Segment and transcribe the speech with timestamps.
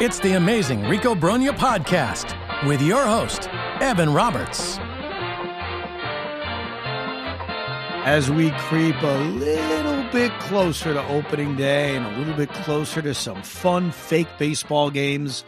[0.00, 2.32] It's the amazing Rico Brogna podcast
[2.68, 3.48] with your host,
[3.80, 4.78] Evan Roberts.
[8.06, 13.02] As we creep a little bit closer to opening day and a little bit closer
[13.02, 15.44] to some fun fake baseball games,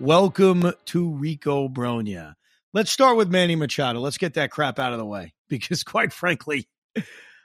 [0.00, 2.34] welcome to Rico Brogna.
[2.72, 4.00] Let's start with Manny Machado.
[4.00, 6.66] Let's get that crap out of the way because, quite frankly,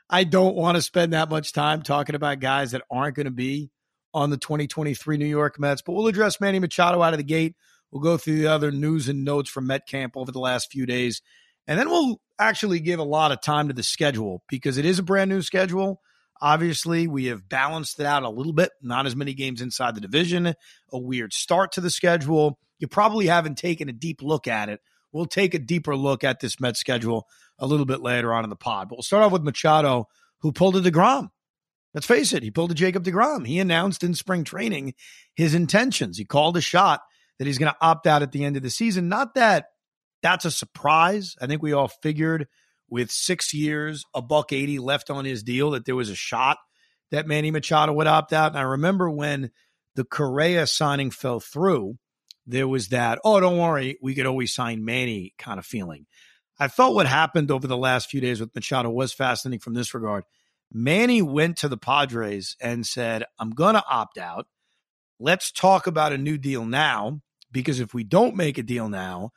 [0.09, 3.31] I don't want to spend that much time talking about guys that aren't going to
[3.31, 3.69] be
[4.14, 7.56] on the 2023 New York Mets, but we'll address Manny Machado out of the gate.
[7.92, 10.86] We'll go through the other news and notes from Met Camp over the last few
[10.86, 11.22] days.
[11.68, 15.00] And then we'll actually give a lot of time to the schedule because it is
[15.00, 16.02] a brand new schedule.
[16.42, 20.02] Obviously, we have balanced it out a little bit, not as many games inside the
[20.02, 22.58] division, a weird start to the schedule.
[22.80, 24.80] You probably haven't taken a deep look at it.
[25.12, 27.28] We'll take a deeper look at this Met schedule
[27.58, 28.88] a little bit later on in the pod.
[28.90, 30.08] But we'll start off with Machado,
[30.40, 31.30] who pulled a DeGrom
[31.94, 33.47] Let's face it, he pulled a Jacob DeGrom.
[33.47, 34.94] He announced in spring training
[35.35, 36.17] his intentions.
[36.17, 37.01] He called a shot
[37.39, 39.09] that he's going to opt out at the end of the season.
[39.09, 39.66] Not that
[40.22, 41.35] that's a surprise.
[41.41, 42.47] I think we all figured
[42.89, 46.57] with six years, a buck 80 left on his deal, that there was a shot
[47.11, 48.51] that Manny Machado would opt out.
[48.51, 49.51] And I remember when
[49.95, 51.97] the Correa signing fell through,
[52.45, 56.05] there was that, oh, don't worry, we could always sign Manny kind of feeling.
[56.59, 59.94] I thought what happened over the last few days with Machado was fascinating from this
[59.94, 60.23] regard.
[60.72, 64.47] Manny went to the Padres and said, I'm going to opt out.
[65.19, 67.22] Let's talk about a new deal now,
[67.52, 69.31] because if we don't make a deal now,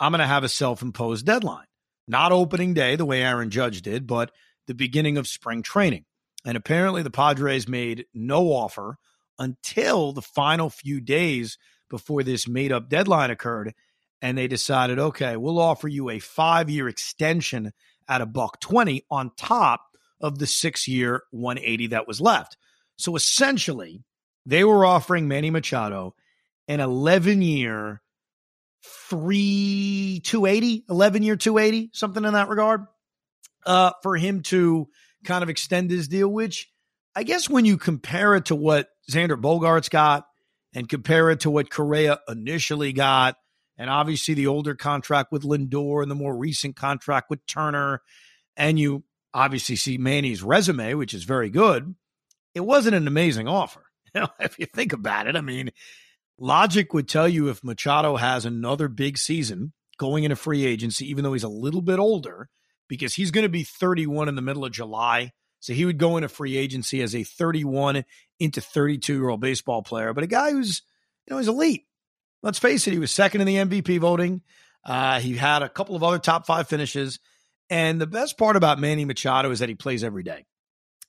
[0.00, 1.66] I'm going to have a self imposed deadline.
[2.06, 4.32] Not opening day, the way Aaron Judge did, but
[4.66, 6.06] the beginning of spring training.
[6.44, 8.96] And apparently, the Padres made no offer
[9.38, 11.58] until the final few days
[11.90, 13.74] before this made up deadline occurred.
[14.22, 17.72] And they decided, okay, we'll offer you a five year extension
[18.08, 19.82] at a buck 20 on top
[20.20, 22.56] of the six year 180 that was left.
[22.96, 24.02] So essentially,
[24.46, 26.14] they were offering Manny Machado
[26.66, 28.02] an 11 year,
[28.82, 32.86] three 280, 11 year 280, something in that regard,
[33.66, 34.88] uh, for him to
[35.24, 36.70] kind of extend his deal, which
[37.14, 40.26] I guess when you compare it to what Xander Bogaerts got
[40.74, 43.36] and compare it to what Correa initially got,
[43.76, 48.02] and obviously the older contract with Lindor and the more recent contract with Turner,
[48.56, 49.04] and you
[49.38, 51.94] obviously see Manny's resume, which is very good,
[52.54, 53.84] it wasn't an amazing offer.
[54.14, 55.70] You know, if you think about it, I mean,
[56.38, 61.24] logic would tell you if Machado has another big season going into free agency, even
[61.24, 62.48] though he's a little bit older,
[62.88, 65.32] because he's going to be 31 in the middle of July.
[65.60, 68.06] So he would go into free agency as a 31
[68.40, 70.80] into 32 year old baseball player, but a guy who's,
[71.26, 71.84] you know, he's elite.
[72.42, 74.40] Let's face it, he was second in the MVP voting.
[74.86, 77.18] Uh, he had a couple of other top five finishes.
[77.70, 80.46] And the best part about Manny Machado is that he plays every day,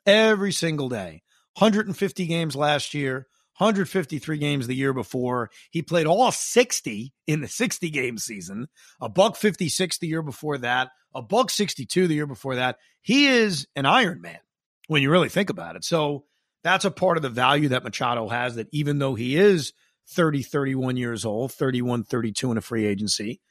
[0.06, 1.24] every single day.
[1.58, 3.28] 150 games last year,
[3.58, 5.50] 153 games the year before.
[5.72, 8.68] He played all 60 in the 60 game season,
[9.02, 12.78] a buck 56 the year before that, a buck 62 the year before that.
[13.02, 14.40] He is an Iron Man
[14.88, 15.84] when you really think about it.
[15.84, 16.26] So
[16.64, 19.74] that's a part of the value that Machado has that even though he is
[20.10, 23.42] 30, 31 years old, 31, 32 in a free agency,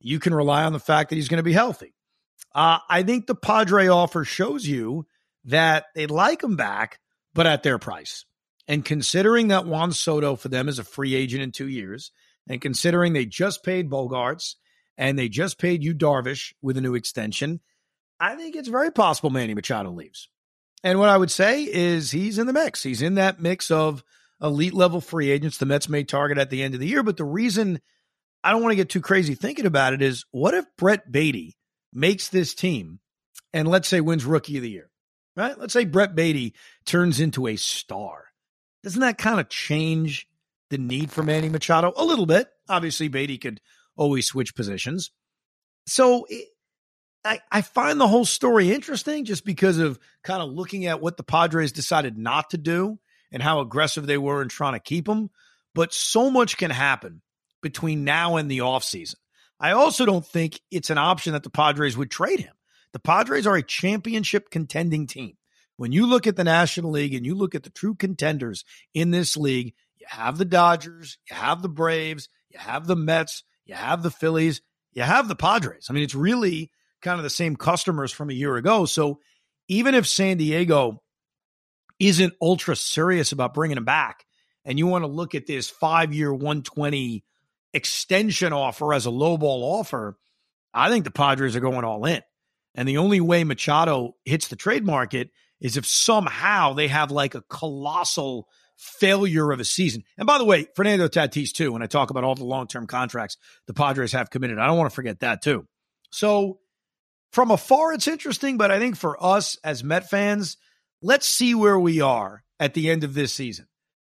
[0.00, 1.94] you can rely on the fact that he's going to be healthy.
[2.54, 5.06] Uh, I think the Padre offer shows you
[5.44, 7.00] that they like him back,
[7.34, 8.24] but at their price.
[8.66, 12.12] And considering that Juan Soto for them is a free agent in two years,
[12.48, 14.54] and considering they just paid Bogaerts
[14.96, 17.60] and they just paid Yu Darvish with a new extension,
[18.20, 20.28] I think it's very possible Manny Machado leaves.
[20.82, 22.82] And what I would say is he's in the mix.
[22.82, 24.04] He's in that mix of
[24.42, 27.02] elite level free agents the Mets may target at the end of the year.
[27.02, 27.80] But the reason
[28.42, 31.56] I don't want to get too crazy thinking about it is what if Brett Baty
[31.94, 33.00] makes this team
[33.52, 34.90] and let's say wins rookie of the year,
[35.36, 35.58] right?
[35.58, 36.54] Let's say Brett Baty
[36.84, 38.24] turns into a star.
[38.82, 40.28] Doesn't that kind of change
[40.70, 41.92] the need for Manny Machado?
[41.96, 42.48] A little bit.
[42.68, 43.60] Obviously, Baty could
[43.96, 45.10] always switch positions.
[45.86, 46.48] So it,
[47.24, 51.16] I, I find the whole story interesting just because of kind of looking at what
[51.16, 52.98] the Padres decided not to do
[53.32, 55.30] and how aggressive they were in trying to keep him.
[55.74, 57.22] But so much can happen
[57.62, 59.16] between now and the offseason.
[59.60, 62.54] I also don't think it's an option that the Padres would trade him.
[62.92, 65.36] The Padres are a championship contending team.
[65.76, 69.10] When you look at the National League and you look at the true contenders in
[69.10, 73.74] this league, you have the Dodgers, you have the Braves, you have the Mets, you
[73.74, 74.60] have the Phillies,
[74.92, 75.86] you have the Padres.
[75.90, 76.70] I mean, it's really
[77.02, 78.84] kind of the same customers from a year ago.
[78.84, 79.18] So
[79.68, 81.02] even if San Diego
[81.98, 84.24] isn't ultra serious about bringing him back,
[84.64, 87.24] and you want to look at this five year 120
[87.74, 90.16] extension offer as a lowball offer,
[90.72, 92.22] I think the Padres are going all in.
[92.74, 95.30] And the only way Machado hits the trade market
[95.60, 100.02] is if somehow they have like a colossal failure of a season.
[100.18, 102.86] And by the way, Fernando Tatis, too, when I talk about all the long term
[102.86, 103.36] contracts
[103.66, 105.66] the Padres have committed, I don't want to forget that, too.
[106.10, 106.58] So
[107.32, 110.56] from afar, it's interesting, but I think for us as Met fans,
[111.02, 113.66] let's see where we are at the end of this season.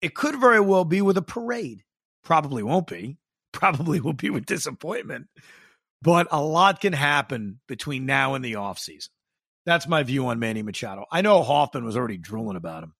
[0.02, 1.84] It could very well be with a parade.
[2.22, 3.18] Probably won't be.
[3.52, 5.26] Probably will be with disappointment.
[6.02, 9.08] But a lot can happen between now and the offseason.
[9.66, 11.04] That's my view on Manny Machado.
[11.10, 12.94] I know Hoffman was already drooling about him.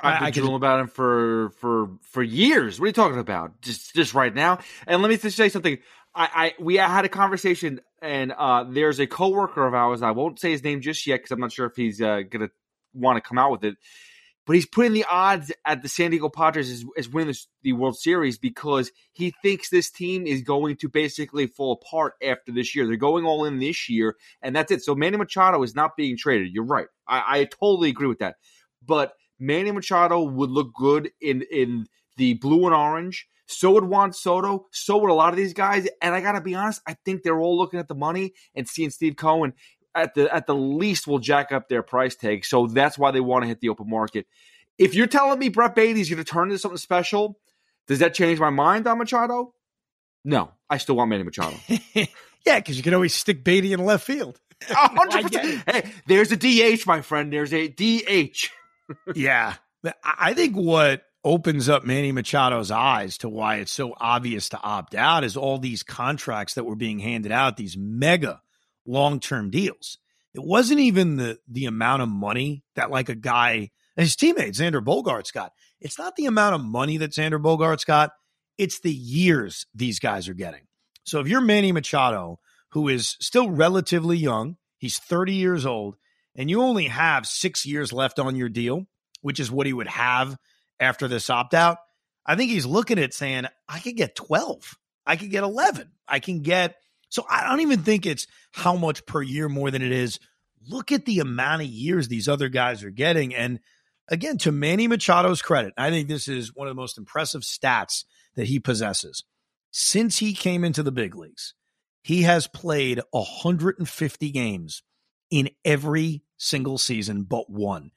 [0.00, 2.78] I've been I, drooling about him for for for years.
[2.78, 3.60] What are you talking about?
[3.62, 4.60] Just just right now.
[4.86, 5.78] And let me just say something.
[6.14, 10.02] I, I we had a conversation, and uh, there's a coworker of ours.
[10.02, 12.50] I won't say his name just yet because I'm not sure if he's uh, gonna
[12.94, 13.76] want to come out with it.
[14.48, 17.72] But he's putting the odds at the San Diego Padres as, as winning the, the
[17.74, 22.74] World Series because he thinks this team is going to basically fall apart after this
[22.74, 22.86] year.
[22.86, 24.82] They're going all in this year, and that's it.
[24.82, 26.54] So Manny Machado is not being traded.
[26.54, 26.86] You're right.
[27.06, 28.36] I, I totally agree with that.
[28.82, 31.86] But Manny Machado would look good in in
[32.16, 33.28] the blue and orange.
[33.48, 34.66] So would Juan Soto.
[34.72, 35.86] So would a lot of these guys.
[36.00, 38.88] And I gotta be honest, I think they're all looking at the money and seeing
[38.88, 39.52] Steve Cohen
[39.94, 42.44] at the at the least will jack up their price tag.
[42.44, 44.26] So that's why they want to hit the open market.
[44.78, 47.38] If you're telling me Brett Baty's going to turn into something special,
[47.88, 49.54] does that change my mind on Machado?
[50.24, 51.56] No, I still want Manny Machado.
[51.94, 54.38] yeah, because you can always stick Baty in left field.
[54.62, 55.62] 100%.
[55.70, 57.32] hey, there's a DH, my friend.
[57.32, 58.50] There's a DH.
[59.14, 59.54] yeah.
[60.04, 64.94] I think what opens up Manny Machado's eyes to why it's so obvious to opt
[64.94, 68.40] out is all these contracts that were being handed out, these mega
[68.88, 69.98] long-term deals.
[70.34, 74.84] It wasn't even the the amount of money that like a guy his teammate Xander
[74.84, 75.52] Bogaerts got.
[75.80, 78.10] It's not the amount of money that Xander Bogaerts got,
[78.56, 80.62] it's the years these guys are getting.
[81.04, 82.38] So if you're Manny Machado,
[82.70, 85.96] who is still relatively young, he's 30 years old,
[86.36, 88.86] and you only have six years left on your deal,
[89.22, 90.36] which is what he would have
[90.78, 91.78] after this opt out,
[92.24, 94.76] I think he's looking at saying, I could get 12.
[95.06, 95.90] I could get 11.
[96.06, 96.76] I can get.
[97.08, 100.18] So I don't even think it's how much per year more than it is.
[100.68, 103.34] Look at the amount of years these other guys are getting.
[103.34, 103.60] And
[104.08, 108.04] again, to Manny Machado's credit, I think this is one of the most impressive stats
[108.36, 109.24] that he possesses.
[109.70, 111.54] Since he came into the big leagues,
[112.02, 114.82] he has played 150 games
[115.30, 117.90] in every single season but one.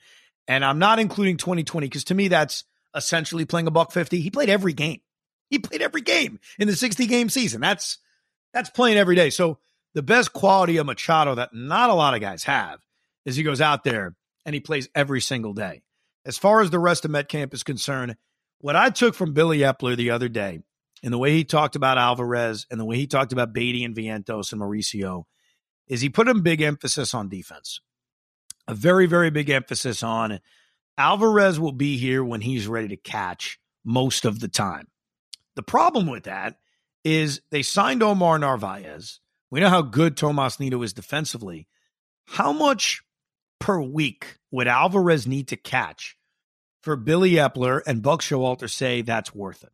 [0.48, 2.66] And I'm not including 2020 because to me, that's
[2.96, 4.20] essentially playing a buck 50.
[4.20, 5.00] He played every game.
[5.50, 7.62] He played every game in the 60 game season.
[7.62, 8.00] That's
[8.54, 9.30] that's playing every day.
[9.30, 9.60] So
[9.94, 12.80] the best quality of Machado that not a lot of guys have
[13.26, 14.16] is he goes out there
[14.46, 15.82] and he plays every single day.
[16.26, 18.16] As far as the rest of Met camp is concerned,
[18.60, 20.62] what I took from Billy Eppler the other day
[21.04, 23.96] and the way he talked about Alvarez and the way he talked about Baty and
[23.96, 25.24] Vientos and Mauricio
[25.88, 27.82] is he put a big emphasis on defense
[28.68, 30.40] a very, very big emphasis on
[30.98, 34.88] Alvarez will be here when he's ready to catch most of the time.
[35.56, 36.58] The problem with that
[37.04, 39.20] is they signed Omar Narvaez.
[39.50, 41.68] We know how good Tomas Nido is defensively.
[42.26, 43.02] How much
[43.60, 46.18] per week would Alvarez need to catch
[46.82, 49.72] for Billy Eppler and Buck Showalter say that's worth it?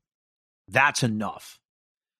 [0.67, 1.59] That's enough.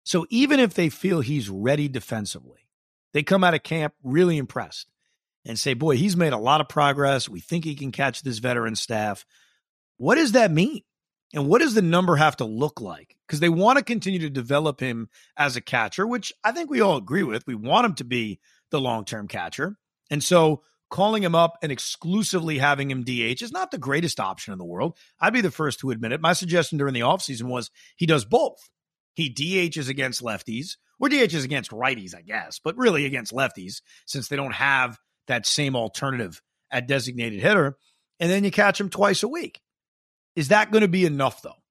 [0.06, 2.70] So even if they feel he's ready defensively,
[3.14, 4.92] they come out of camp really impressed
[5.44, 7.28] and say, boy, he's made a lot of progress.
[7.28, 9.26] We think he can catch this veteran staff.
[9.98, 10.82] What does that mean?
[11.34, 13.18] And what does the number have to look like?
[13.28, 16.82] Because they want to continue to develop him as a catcher, which I think we
[16.82, 17.46] all agree with.
[17.46, 18.40] We want him to be
[18.72, 19.78] the long term catcher.
[20.10, 24.54] And so calling him up and exclusively having him DH is not the greatest option
[24.54, 24.98] in the world.
[25.20, 26.22] I'd be the first to admit it.
[26.22, 28.70] My suggestion during the offseason was he does both.
[29.14, 34.28] He DHs against lefties, or DHs against righties, I guess, but really against lefties, since
[34.28, 36.42] they don't have that same alternative
[36.72, 37.78] at designated hitter.
[38.20, 39.60] And then you catch him twice a week.
[40.38, 41.64] Is that going to be enough, though?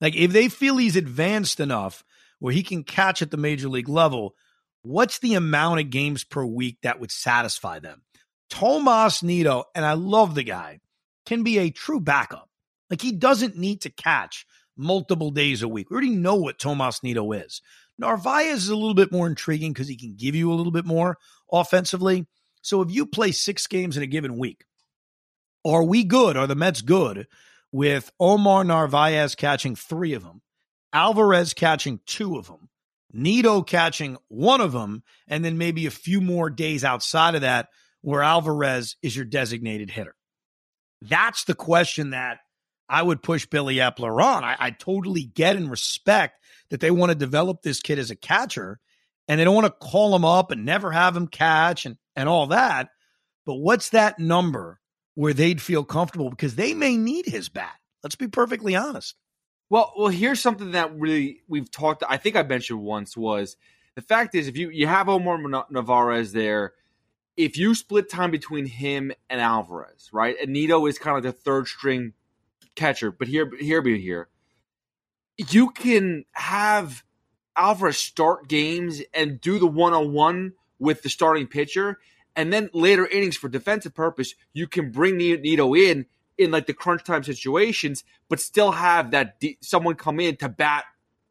[0.00, 2.02] Like, if they feel he's advanced enough
[2.38, 4.34] where he can catch at the major league level,
[4.80, 8.00] what's the amount of games per week that would satisfy them?
[8.48, 10.80] Tomas Nido, and I love the guy,
[11.26, 12.48] can be a true backup.
[12.88, 15.90] Like he doesn't need to catch multiple days a week.
[15.90, 17.60] We already know what Tomas Nido is.
[17.98, 20.86] Narvaez is a little bit more intriguing because he can give you a little bit
[20.86, 21.18] more
[21.52, 22.26] offensively.
[22.62, 24.64] So if you play six games in a given week,
[25.62, 26.38] are we good?
[26.38, 27.26] Are the Mets good
[27.72, 30.42] with Omar Narvaez catching three of them,
[30.92, 32.68] Alvarez catching two of them,
[33.12, 37.68] Nido catching one of them, and then maybe a few more days outside of that
[38.00, 40.14] where Alvarez is your designated hitter?
[41.02, 42.38] That's the question that
[42.88, 44.44] I would push Billy Eppler on.
[44.44, 48.16] I, I totally get and respect that they want to develop this kid as a
[48.16, 48.78] catcher
[49.26, 52.28] and they don't want to call him up and never have him catch and, and
[52.28, 52.88] all that.
[53.44, 54.80] But what's that number
[55.18, 57.74] where they'd feel comfortable because they may need his bat?
[58.04, 59.16] Let's be perfectly honest.
[59.68, 62.04] Well, well, here's something that really we've talked.
[62.08, 63.56] I think I mentioned once was
[63.96, 66.74] the fact is if you you have Omar Narvaez there,
[67.36, 70.36] if you split time between him and Alvarez, right?
[70.40, 72.12] And Nido is kind of the third string
[72.76, 74.28] catcher, but here, here, be here,
[75.50, 77.02] you can have
[77.56, 81.98] Alvarez start games and do the one on one with the starting pitcher,
[82.38, 86.06] and then later innings for defensive purpose, you can bring Nido in
[86.38, 90.48] in like the crunch time situations, but still have that D- someone come in to
[90.48, 90.84] bat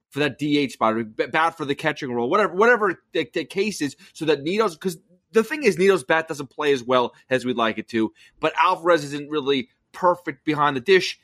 [0.10, 3.82] for that DH spot or bat for the catching role, whatever whatever the, the case
[3.82, 4.98] is, so that Nido's because
[5.32, 8.12] the thing is, Nido's bat doesn't play as well as we'd like it to,
[8.42, 11.18] but Alvarez isn't really perfect behind the dish.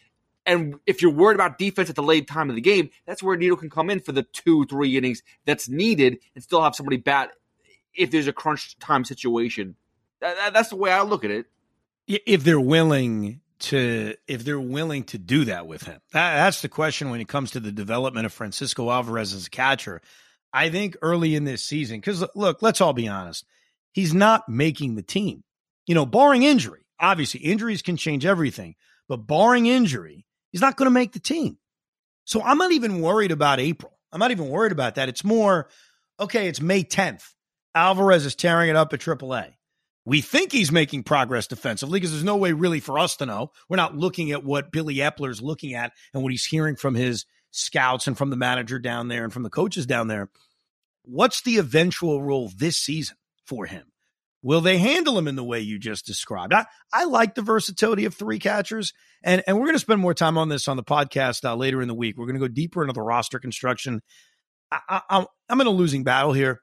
[0.45, 3.35] And if you're worried about defense at the late time of the game, that's where
[3.35, 6.97] Nido can come in for the two, three innings that's needed and still have somebody
[6.97, 7.31] bat
[7.95, 9.75] if there's a crunch time situation.
[10.19, 11.45] that's the way I look at it.
[12.07, 16.69] If they're willing to, if they're willing to do that with him, that, that's the
[16.69, 20.01] question when it comes to the development of Francisco Alvarez as a catcher.
[20.51, 23.45] I think early in this season, because look, let's all be honest
[23.93, 25.43] he's not making the team.
[25.87, 28.75] You know, barring injury, obviously injuries can change everything,
[29.07, 31.57] but barring injury, he's not going to make the team.
[32.25, 33.93] So I'm not even worried about April.
[34.11, 35.09] I'm not even worried about that.
[35.09, 35.69] It's more,
[36.19, 37.23] okay, it's May 10th.
[37.75, 39.53] Alvarez is tearing it up at AAA.
[40.05, 43.51] We think he's making progress defensively because there's no way really for us to know.
[43.69, 47.25] We're not looking at what Billy Eppler's looking at and what he's hearing from his
[47.51, 50.29] scouts and from the manager down there and from the coaches down there.
[51.03, 53.15] What's the eventual role this season?
[53.45, 53.85] for him.
[54.41, 56.53] Will they handle him in the way you just described?
[56.53, 58.91] I, I like the versatility of three catchers,
[59.23, 61.81] and, and we're going to spend more time on this on the podcast uh, later
[61.81, 62.17] in the week.
[62.17, 64.01] We're going to go deeper into the roster construction.
[64.69, 66.59] I, I, I'm in a losing battle here.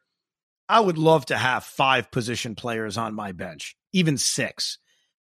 [0.70, 4.78] I would love to have five position players on my bench, even six.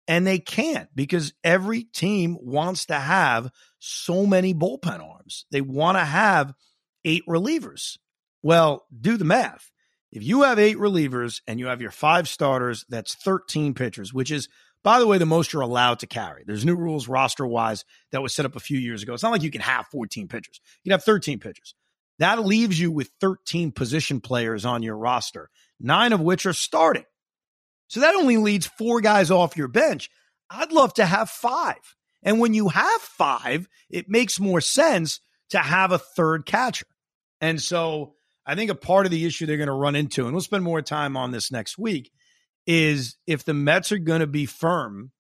[0.08, 5.46] And they can't because every team wants to have so many bullpen arms.
[5.52, 6.54] They want to have
[7.06, 8.00] eight relievers.
[8.42, 9.72] Well, do the math.
[10.12, 14.32] If you have eight relievers and you have your five starters, that's 13 pitchers, which
[14.32, 14.50] is,
[14.84, 16.44] by the way, the most you're allowed to carry.
[16.48, 19.14] There's new rules roster wise that was set up a few years ago.
[19.14, 21.76] It's not like you can have 14 pitchers, you can have 13 pitchers.
[22.20, 27.06] That leaves you with 13 position players on your roster, nine of which are starting.
[27.88, 30.10] So that only leads four guys off your bench.
[30.50, 31.96] I'd love to have five.
[32.24, 35.20] And when you have five, it makes more sense
[35.50, 36.88] to have a third catcher.
[37.42, 40.34] And so I think a part of the issue they're going to run into, and
[40.34, 42.12] we'll spend more time on this next week,
[42.66, 45.12] is if the Mets are going to be firm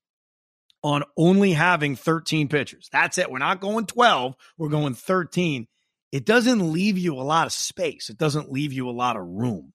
[0.84, 2.90] on only having 13 pitchers.
[2.92, 3.32] That's it.
[3.32, 5.68] We're not going 12, we're going 13.
[6.15, 8.10] It doesn't leave you a lot of space.
[8.10, 9.74] It doesn't leave you a lot of room.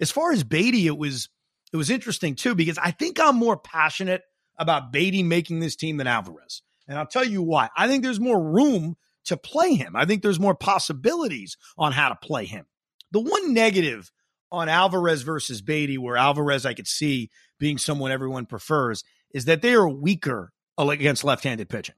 [0.00, 1.28] As far as Baty, it was
[1.74, 4.22] it was interesting too because I think I'm more passionate
[4.56, 6.62] about Baty making this team than Alvarez.
[6.88, 7.68] And I'll tell you why.
[7.76, 9.94] I think there's more room to play him.
[9.94, 12.64] I think there's more possibilities on how to play him.
[13.10, 14.10] The one negative
[14.50, 19.60] on Alvarez versus Baty, where Alvarez I could see being someone everyone prefers, is that
[19.60, 21.96] they are weaker against left handed pitching.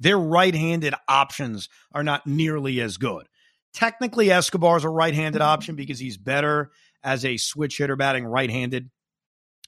[0.00, 3.26] Their right handed options are not nearly as good.
[3.72, 5.48] Technically, Escobar is a right handed mm-hmm.
[5.48, 6.70] option because he's better
[7.02, 8.90] as a switch hitter batting right handed.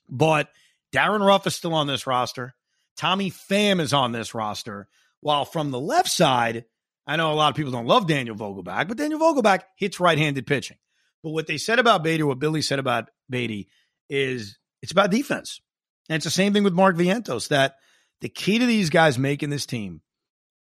[0.08, 0.48] But
[0.92, 2.54] Darin Ruf is still on this roster.
[2.96, 4.88] Tommy Pham is on this roster.
[5.20, 6.64] While from the left side,
[7.06, 10.18] I know a lot of people don't love Daniel Vogelbach, but Daniel Vogelbach hits right
[10.18, 10.76] handed pitching.
[11.22, 13.68] But what they said about Baty, what Billy said about Baty,
[14.08, 15.60] is it's about defense.
[16.08, 17.76] And it's the same thing with Mark Vientos that
[18.20, 20.00] the key to these guys making this team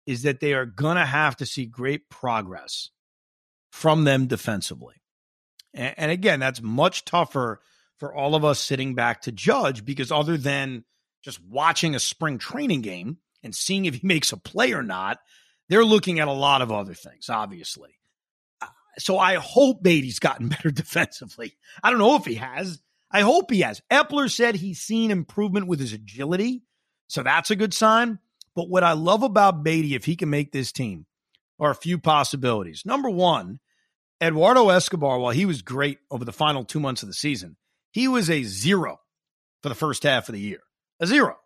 [0.05, 2.89] is that they are going to have to see great progress
[3.71, 4.95] from them defensively.
[5.73, 7.61] And, and, again, that's much tougher
[7.97, 10.83] for all of us sitting back to judge because other than
[11.23, 15.19] just watching a spring training game and seeing if he makes a play or not,
[15.67, 17.91] they're looking at a lot of other things, obviously.
[18.61, 21.55] Uh, so I hope Baty's gotten better defensively.
[21.83, 22.81] I don't know if he has.
[23.11, 23.81] I hope he has.
[23.91, 26.63] Eppler said he's seen improvement with his agility.
[27.07, 28.19] So that's a good sign.
[28.59, 31.05] But what I love about Baty, if he can make this team,
[31.61, 32.81] are a few possibilities.
[32.85, 33.61] Number one,
[34.21, 37.55] Eduardo Escobar, while he was great over the final two months of the season,
[37.91, 38.99] he was a zero
[39.63, 40.59] for the first half of the year.
[40.99, 41.37] A zero.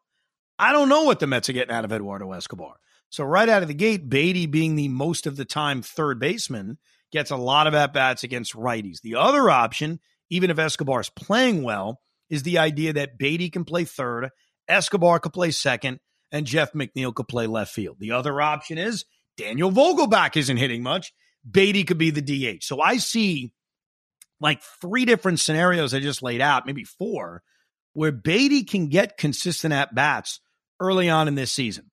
[0.57, 2.77] I don't know what the Mets are getting out of Eduardo Escobar.
[3.11, 6.79] So right out of the gate, Baty being the most of the time third baseman
[7.11, 9.01] gets a lot of at bats against righties.
[9.01, 9.99] The other option,
[10.31, 12.01] even if Escobar is playing well,
[12.31, 14.31] is the idea that Baty can play third,
[14.67, 15.99] Escobar could play second,
[16.33, 17.97] and Jeff McNeil could play left field.
[17.99, 19.05] The other option is
[19.37, 21.13] Daniel Vogelbach isn't hitting much.
[21.49, 22.63] Baty could be the DH.
[22.63, 23.53] So I see
[24.41, 27.43] like three different scenarios I just laid out, maybe four,
[27.93, 30.39] where Baty can get consistent at bats
[30.79, 31.91] early on in this season.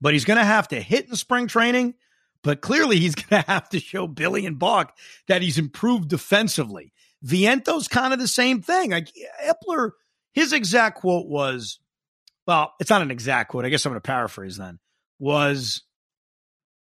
[0.00, 1.94] But he's going to have to hit in spring training.
[2.42, 4.96] But clearly, he's going to have to show Billy and Buck
[5.28, 6.92] that he's improved defensively.
[7.22, 8.92] Viento's kind of the same thing.
[8.92, 9.08] Like
[9.44, 9.90] Eppler,
[10.32, 11.80] his exact quote was,
[12.46, 13.64] well, it's not an exact quote.
[13.64, 14.78] I guess I'm going to paraphrase then.
[15.18, 15.82] Was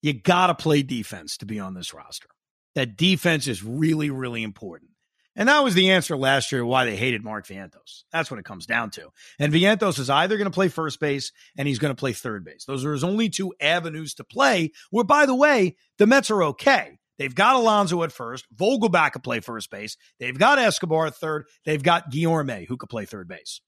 [0.02, 2.30] you got to play defense to be on this roster.
[2.76, 4.92] That defense is really, really important.
[5.36, 8.04] And that was the answer last year why they hated Mark Vientos.
[8.12, 9.10] That's what it comes down to.
[9.38, 12.44] And Vientos is either going to play first base and he's going to play third
[12.44, 12.66] base.
[12.66, 16.44] Those are his only two avenues to play, where, by the way, the Mets are
[16.44, 16.98] okay.
[17.20, 18.46] They've got Alonso at first.
[18.56, 19.98] Vogelbach could play first base.
[20.20, 21.46] They've got Escobar at third.
[21.66, 23.62] They've got Guillorme, who could play third base.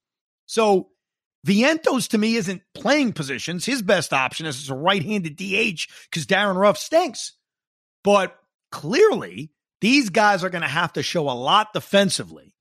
[0.46, 0.90] So
[1.46, 3.66] Vientos to me isn't playing positions.
[3.66, 7.34] His best option is a right-handed DH because Darin Ruf stinks.
[8.04, 8.38] But
[8.72, 12.54] clearly, these guys are going to have to show a lot defensively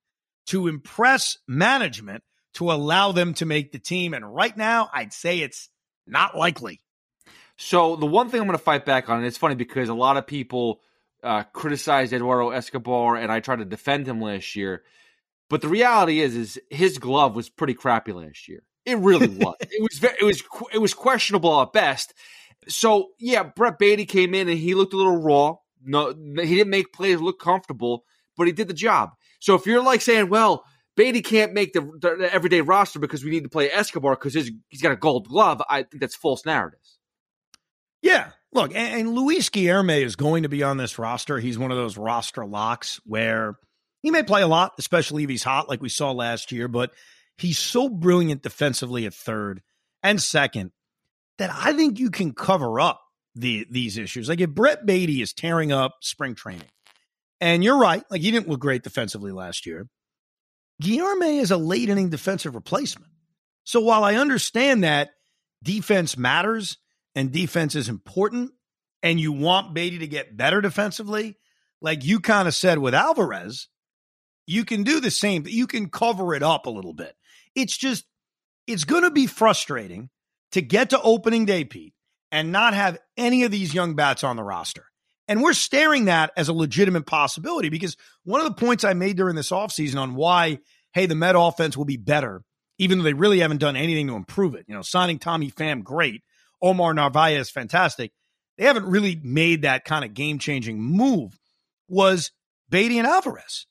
[0.46, 2.22] to impress management
[2.54, 4.14] to allow them to make the team.
[4.14, 5.68] And right now, I'd say it's
[6.06, 6.80] not likely.
[7.56, 9.94] So the one thing I'm going to fight back on, and it's funny because a
[9.94, 10.80] lot of people
[11.22, 14.84] uh, criticized Eduardo Escobar, and I tried to defend him last year.
[15.50, 18.62] But the reality is, is his glove was pretty crappy last year.
[18.88, 19.56] It really was.
[19.60, 22.14] it was very, it was it was questionable at best.
[22.68, 25.56] So yeah, Brett Baty came in and he looked a little raw.
[25.84, 28.04] No, he didn't make plays look comfortable,
[28.36, 29.10] but he did the job.
[29.40, 30.64] So if you're like saying, well,
[30.96, 34.82] Baty can't make the, the everyday roster because we need to play Escobar because he's
[34.82, 36.98] got a gold glove, I think that's false narratives.
[38.02, 38.30] Yeah.
[38.52, 41.38] Look, and, Luis Guillorme is going to be on this roster.
[41.38, 43.58] He's one of those roster locks where
[44.02, 46.90] he may play a lot, especially if he's hot, like we saw last year, but
[47.40, 49.62] he's so brilliant defensively at third
[50.02, 50.72] and second
[51.38, 53.00] that I think you can cover up
[53.34, 54.28] the these issues.
[54.28, 56.68] Like if Brett Baty is tearing up spring training,
[57.40, 59.88] and you're right, like he didn't look great defensively last year.
[60.82, 63.10] Guillorme is a late inning defensive replacement.
[63.64, 65.10] So while I understand that
[65.62, 66.78] defense matters
[67.14, 68.52] and defense is important,
[69.02, 71.36] and you want Baty to get better defensively,
[71.80, 73.68] like you kind of said with Alvarez,
[74.46, 77.14] you can do the same, but you can cover it up a little bit.
[77.58, 78.04] It's just,
[78.68, 80.10] it's going to be frustrating
[80.52, 81.92] to get to opening day, Pete,
[82.30, 84.84] and not have any of these young bats on the roster.
[85.26, 89.16] And we're staring that as a legitimate possibility because one of the points I made
[89.16, 90.60] during this offseason on why,
[90.92, 92.42] hey, the Met offense will be better,
[92.78, 94.64] even though they really haven't done anything to improve it.
[94.68, 96.22] You know, signing Tommy Pham, great.
[96.62, 98.12] Omar Narvaez, fantastic.
[98.56, 101.38] They haven't really made that kind of game changing move,
[101.88, 102.30] was
[102.70, 103.66] Baty and Alvarez.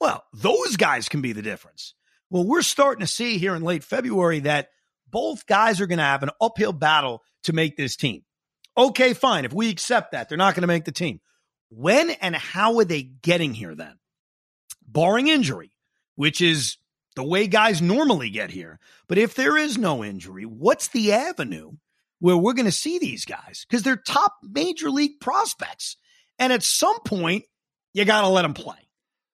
[0.00, 1.94] Well, those guys can be the difference.
[2.30, 4.68] Well, we're starting to see here in late February that
[5.10, 8.22] both guys are going to have an uphill battle to make this team.
[8.76, 9.44] Okay, fine.
[9.44, 11.20] If we accept that, they're not going to make the team.
[11.70, 13.98] When and how are they getting here then?
[14.86, 15.72] Barring injury,
[16.14, 16.76] which is
[17.16, 18.78] the way guys normally get here.
[19.08, 21.72] But if there is no injury, what's the avenue
[22.20, 25.96] where we're going to see these guys because they're top major league prospects.
[26.38, 27.44] And at some point,
[27.92, 28.76] you got to let them play.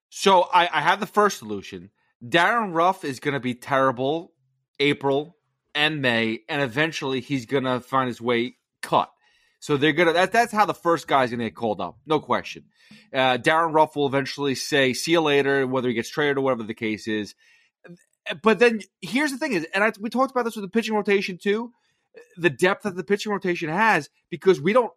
[0.09, 1.91] So I, I have the first solution.
[2.27, 4.33] Darin Ruf is going to be terrible
[4.79, 5.37] April
[5.75, 9.11] and May, and eventually he's going to find his way cut.
[9.59, 10.13] So they're gonna.
[10.13, 12.67] That, that's how the first guy's gonna get called up, no question.
[13.13, 16.63] Uh, Darin Ruf will eventually say, "See you later," whether he gets traded or whatever
[16.63, 17.35] the case is.
[18.43, 20.95] But then here's the thing: is and I, we talked about this with the pitching
[20.95, 21.73] rotation too.
[22.37, 24.93] The depth that the pitching rotation has because we don't.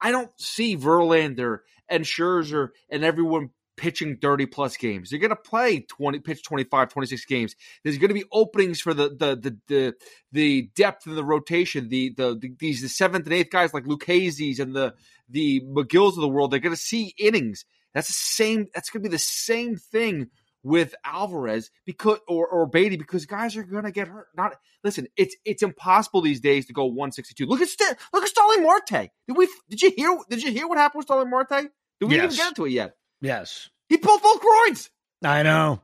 [0.00, 5.10] I don't see Verlander and Scherzer and everyone pitching 30 plus games.
[5.10, 7.56] They're going to play 20 pitch 25 26 games.
[7.82, 9.94] There's going to be openings for the the the the,
[10.32, 13.84] the depth of the rotation, the, the the these the seventh and eighth guys like
[13.84, 14.94] Lucchesi's and the
[15.28, 16.50] the Megills of the world.
[16.50, 17.64] They're going to see innings.
[17.94, 20.28] That's the same that's going to be the same thing
[20.66, 24.26] with Alvarez because or or Baty because guys are going to get hurt.
[24.36, 27.46] Not listen, it's it's impossible these days to go 162.
[27.46, 29.10] Look at St- look at Starling Marte.
[29.28, 31.70] Did we did you hear did you hear what happened with Starling Marte?
[32.00, 32.24] Did we yes.
[32.24, 32.96] even get into it yet?
[33.20, 33.68] Yes.
[33.88, 34.90] He pulled both groins.
[35.24, 35.82] I know.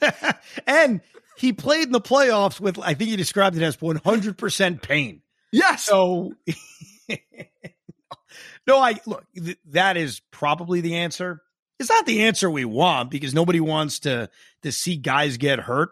[0.66, 1.00] and
[1.36, 5.22] he played in the playoffs with, I think he described it as 100% pain.
[5.52, 5.84] Yes.
[5.84, 6.34] So,
[8.66, 11.42] no, I look, th- that is probably the answer.
[11.78, 14.28] It's not the answer we want because nobody wants to
[14.62, 15.90] to see guys get hurt.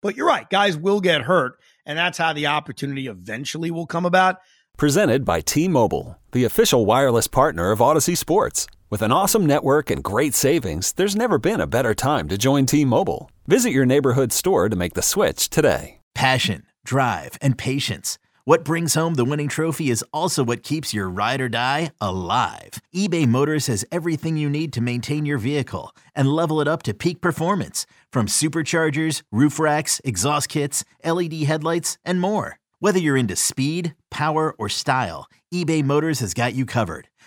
[0.00, 4.06] But you're right, guys will get hurt, and that's how the opportunity eventually will come
[4.06, 4.38] about.
[4.76, 8.66] Presented by T-Mobile, the official wireless partner of Audacy Sports.
[8.88, 12.66] With an awesome network and great savings, there's never been a better time to join
[12.66, 13.28] T-Mobile.
[13.48, 15.98] Visit your neighborhood store to make the switch today.
[16.14, 18.16] Passion, drive, and patience.
[18.44, 22.80] What brings home the winning trophy is also what keeps your ride or die alive.
[22.94, 26.94] eBay Motors has everything you need to maintain your vehicle and level it up to
[26.94, 32.60] peak performance, from superchargers, roof racks, exhaust kits, LED headlights, and more.
[32.78, 37.08] Whether you're into speed, power, or style, eBay Motors has got you covered.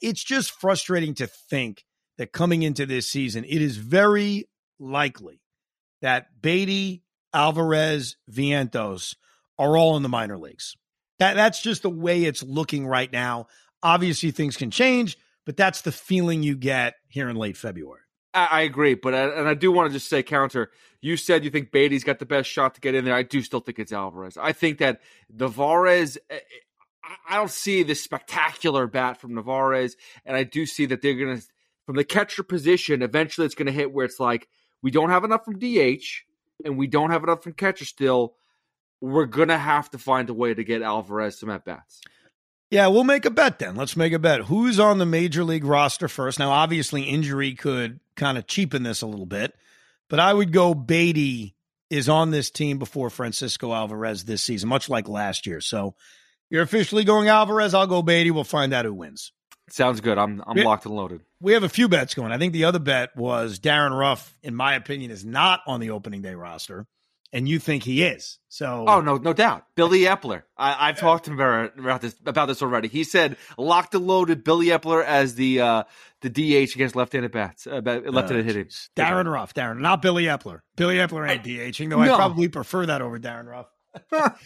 [0.00, 1.84] it's just frustrating to think
[2.18, 4.48] that coming into this season, it is very
[4.78, 5.40] likely
[6.02, 9.14] that Baty, Alvarez, Vientos
[9.58, 10.76] are all in the minor leagues.
[11.18, 13.46] That that's just the way it's looking right now.
[13.82, 18.00] Obviously, things can change, but that's the feeling you get here in late February.
[18.32, 20.70] I, I agree, but I, and I do want to just say counter.
[21.02, 23.14] You said you think Baty's got the best shot to get in there.
[23.14, 24.36] I do still think it's Alvarez.
[24.36, 25.00] I think that
[25.30, 26.38] Narvaez eh,
[27.28, 31.38] I don't see this spectacular bat from Narvaez, and I do see that they're going
[31.38, 31.46] to,
[31.86, 34.48] from the catcher position, eventually it's going to hit where it's like
[34.82, 36.04] we don't have enough from DH
[36.64, 38.34] and we don't have enough from catcher still.
[39.00, 42.00] We're going to have to find a way to get Alvarez some at bats.
[42.70, 43.74] Yeah, we'll make a bet then.
[43.74, 44.42] Let's make a bet.
[44.42, 46.38] Who's on the major league roster first?
[46.38, 49.54] Now, obviously, injury could kind of cheapen this a little bit,
[50.08, 51.56] but I would go Baty
[51.88, 55.60] is on this team before Francisco Alvarez this season, much like last year.
[55.60, 55.96] So
[56.50, 57.72] you're officially going Alvarez.
[57.74, 58.30] I'll go Baty.
[58.30, 59.32] We'll find out who wins.
[59.70, 60.18] Sounds good.
[60.18, 61.22] I'm I'm we, locked and loaded.
[61.40, 62.32] We have a few bets going.
[62.32, 65.90] I think the other bet was Darin Ruf, in my opinion, is not on the
[65.90, 66.86] opening day roster,
[67.32, 68.38] and you think he is.
[68.48, 69.64] So, oh no, no doubt.
[69.76, 70.42] Billy Eppler.
[70.56, 71.38] I, have talked to him
[71.78, 72.88] about this about this already.
[72.88, 75.84] He said locked and loaded Billy Eppler as the uh,
[76.20, 78.68] the DH against left-handed bats, uh, left-handed hitting.
[78.96, 80.60] Darin Ruf, Darin, not Billy Eppler.
[80.74, 82.02] Billy Eppler ain't DHing, though.
[82.02, 82.12] No.
[82.12, 83.66] I probably prefer that over Darin Ruf.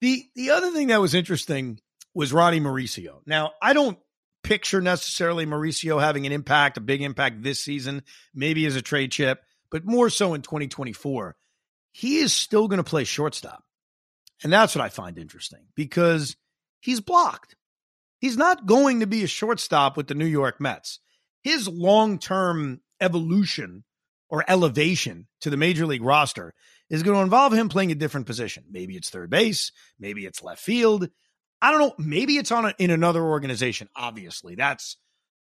[0.00, 1.80] The the other thing that was interesting
[2.14, 3.20] was Ronny Mauricio.
[3.26, 3.98] Now, I don't
[4.42, 8.02] picture necessarily Mauricio having an impact, a big impact this season,
[8.34, 11.36] maybe as a trade chip, but more so in 2024.
[11.92, 13.64] He is still going to play shortstop.
[14.42, 16.36] And that's what I find interesting because
[16.80, 17.56] he's blocked.
[18.18, 21.00] He's not going to be a shortstop with the New York Mets.
[21.42, 23.84] His long term evolution
[24.28, 26.54] or elevation to the major league roster
[26.90, 28.64] is going to involve him playing a different position.
[28.70, 31.08] Maybe it's third base, maybe it's left field.
[31.62, 31.94] I don't know.
[31.98, 33.88] Maybe it's on a, in another organization.
[33.96, 34.98] Obviously, that's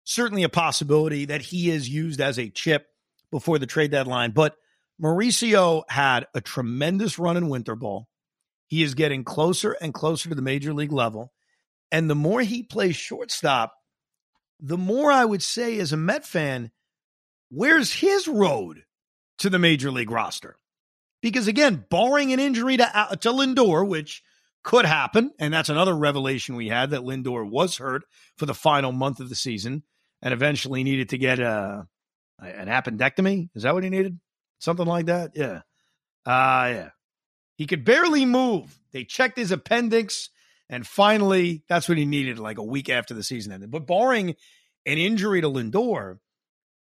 [0.05, 2.87] certainly a possibility that he is used as a chip
[3.31, 4.33] before the trade deadline.
[4.33, 4.57] But
[5.00, 8.09] Mauricio had a tremendous run in winter ball.
[8.66, 11.33] He is getting closer and closer to the major league level.
[11.92, 13.72] And the more he plays shortstop,
[14.61, 16.70] the more I would say, as a Met fan,
[17.50, 18.85] where's his road
[19.38, 20.57] to the major league roster?
[21.23, 24.23] Because again, barring an injury to, uh, to Lindor, which
[24.63, 25.33] could happen.
[25.39, 28.03] And that's another revelation we had that Lindor was hurt
[28.37, 29.83] for the final month of the season
[30.23, 31.87] and eventually needed to get a,
[32.39, 33.49] an appendectomy.
[33.55, 34.19] Is that what he needed?
[34.59, 35.33] Something like that?
[35.35, 35.63] Yeah.
[36.27, 36.89] Uh, yeah.
[37.57, 38.79] He could barely move.
[38.93, 40.31] They checked his appendix,
[40.69, 43.71] and finally, that's what he needed like a week after the season ended.
[43.71, 44.31] But barring
[44.87, 46.19] an injury to Lindor,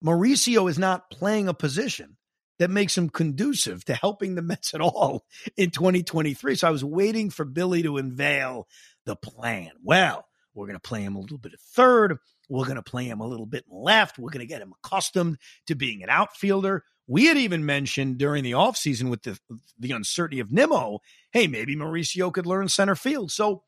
[0.04, 2.16] Mauricio is not playing a position
[2.60, 5.26] that makes him conducive to helping the Mets at all
[5.58, 6.56] in 2023.
[6.56, 8.68] So I was waiting for Billy to unveil
[9.06, 9.72] the plan.
[9.84, 12.18] Well, we're going to play him a little bit of third.
[12.50, 14.20] We're going to play him a little bit left.
[14.20, 16.84] We're going to get him accustomed to being an outfielder.
[17.08, 19.40] We had even mentioned during the offseason with the,
[19.80, 21.00] the uncertainty of Nimmo,
[21.32, 23.32] hey, maybe Mauricio could learn center field.
[23.32, 23.64] So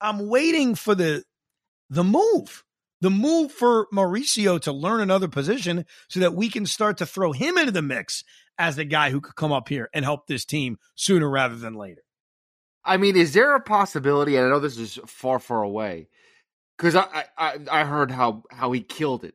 [0.00, 1.24] I'm waiting for the
[1.88, 2.64] the move
[3.00, 7.32] the move for Mauricio to learn another position so that we can start to throw
[7.32, 8.24] him into the mix
[8.58, 11.74] as the guy who could come up here and help this team sooner rather than
[11.74, 12.02] later.
[12.84, 14.36] I mean, is there a possibility?
[14.36, 16.08] And I know this is far, far away
[16.76, 19.34] because I, I I heard how how he killed it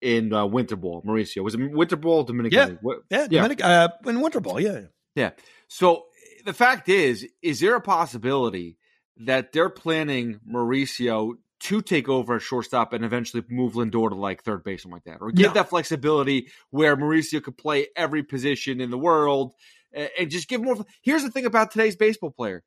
[0.00, 1.02] in uh, Winter Ball.
[1.02, 2.70] Mauricio was it Winter Ball, Dominican?
[2.70, 3.84] Yeah, what, yeah, Dominic, yeah.
[3.84, 4.80] Uh, in Winter Ball, yeah,
[5.14, 5.30] yeah.
[5.68, 6.04] So
[6.44, 8.78] the fact is, is there a possibility
[9.18, 11.34] that they're planning Mauricio
[11.64, 15.04] to take over at shortstop and eventually move Lindor to like third base, something like
[15.04, 15.52] that, or give yeah.
[15.54, 19.54] that flexibility where Mauricio could play every position in the world
[19.92, 20.84] and just give more.
[21.00, 22.62] Here's the thing about today's baseball player.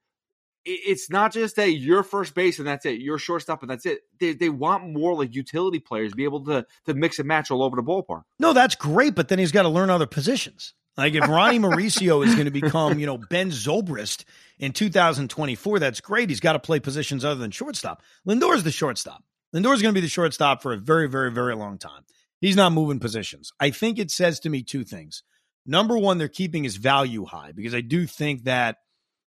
[0.65, 4.01] It's not just a your first base and that's it, your shortstop and that's it.
[4.19, 7.61] They, they want more like utility players, be able to to mix and match all
[7.61, 8.23] over the ballpark.
[8.39, 10.73] No, that's great, but then he's got to learn other positions.
[10.97, 14.23] Like if Ronny Mauricio is going to become, you know, Ben Zobrist
[14.57, 16.29] in 2024, that's great.
[16.29, 18.01] He's got to play positions other than shortstop.
[18.27, 19.23] Lindor is the shortstop.
[19.55, 22.03] Lindor is going to be the shortstop for a very, very, very long time.
[22.41, 23.51] He's not moving positions.
[23.59, 25.23] I think it says to me two things.
[25.65, 28.77] Number one, they're keeping his value high because I do think that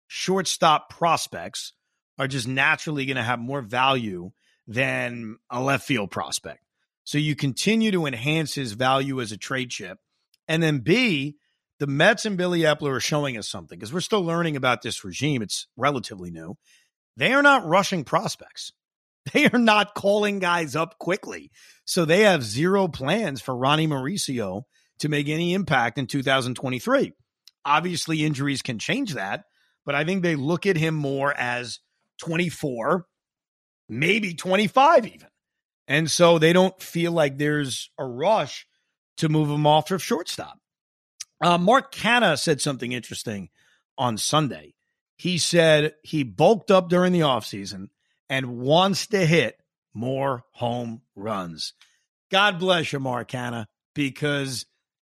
[0.07, 1.75] shortstop prospects
[2.19, 4.31] are just naturally going to have more value
[4.67, 6.61] than a left field prospect.
[7.05, 9.99] So you continue to enhance his value as a trade chip.
[10.47, 11.37] And then B,
[11.79, 15.05] the Mets and Billy Eppler are showing us something because we're still learning about this
[15.05, 15.43] regime.
[15.43, 16.57] It's relatively new.
[17.17, 18.73] They are not rushing prospects.
[19.35, 21.51] They are not calling guys up quickly.
[21.85, 24.63] So they have zero plans for Ronny Mauricio
[25.01, 27.13] to make any impact in 2023.
[27.63, 29.45] Obviously, injuries can change that,
[29.85, 31.81] but I think they look at him more as
[32.23, 33.05] 24,
[33.91, 35.29] maybe 25 even.
[35.87, 38.67] And so they don't feel like there's a rush
[39.19, 40.59] to move him off of shortstop.
[41.41, 43.51] Uh, Mark Canha said something interesting
[43.97, 44.75] on Sunday.
[45.17, 47.89] He said he bulked up during the offseason
[48.29, 49.57] and wants to hit
[49.95, 51.75] more home runs.
[52.31, 54.67] God bless you, Mark Canha, because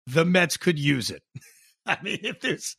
[0.07, 1.23] the Mets could use it.
[1.87, 2.77] I mean, if there's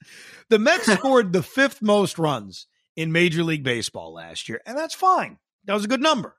[0.50, 4.94] the Mets scored the fifth most runs in Major League Baseball last year, and that's
[4.94, 5.38] fine.
[5.66, 6.36] That was a good number.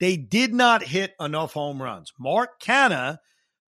[0.00, 2.12] They did not hit enough home runs.
[2.18, 3.18] Mark Canha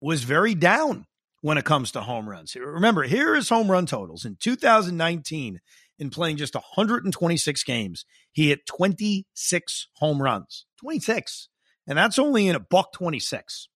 [0.01, 1.07] was very down
[1.43, 2.57] when it comes to home runs.
[2.57, 4.25] Remember, here is home run totals.
[4.25, 5.61] In 2019,
[5.99, 10.65] in playing just 126 games, he hit 26 home runs.
[10.81, 11.49] 26.
[11.87, 13.69] And that's only in a buck 26.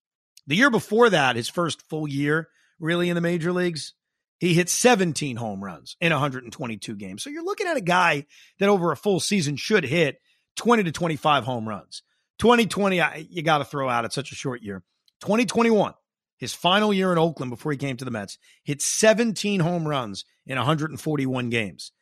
[0.47, 2.49] The year before that, his first full year
[2.79, 3.95] really in the major leagues,
[4.39, 7.23] he hit 17 home runs in 122 games.
[7.23, 8.27] So you're looking at a guy
[8.59, 10.19] that over a full season should hit
[10.57, 12.03] 20 to 25 home runs.
[12.39, 13.01] 2020,
[13.31, 14.05] you got to throw out.
[14.05, 14.83] It's such a short year.
[15.23, 15.95] 2021,
[16.37, 20.25] his final year in Oakland before he came to the Mets, hit 17 home runs
[20.47, 21.93] in 141 games.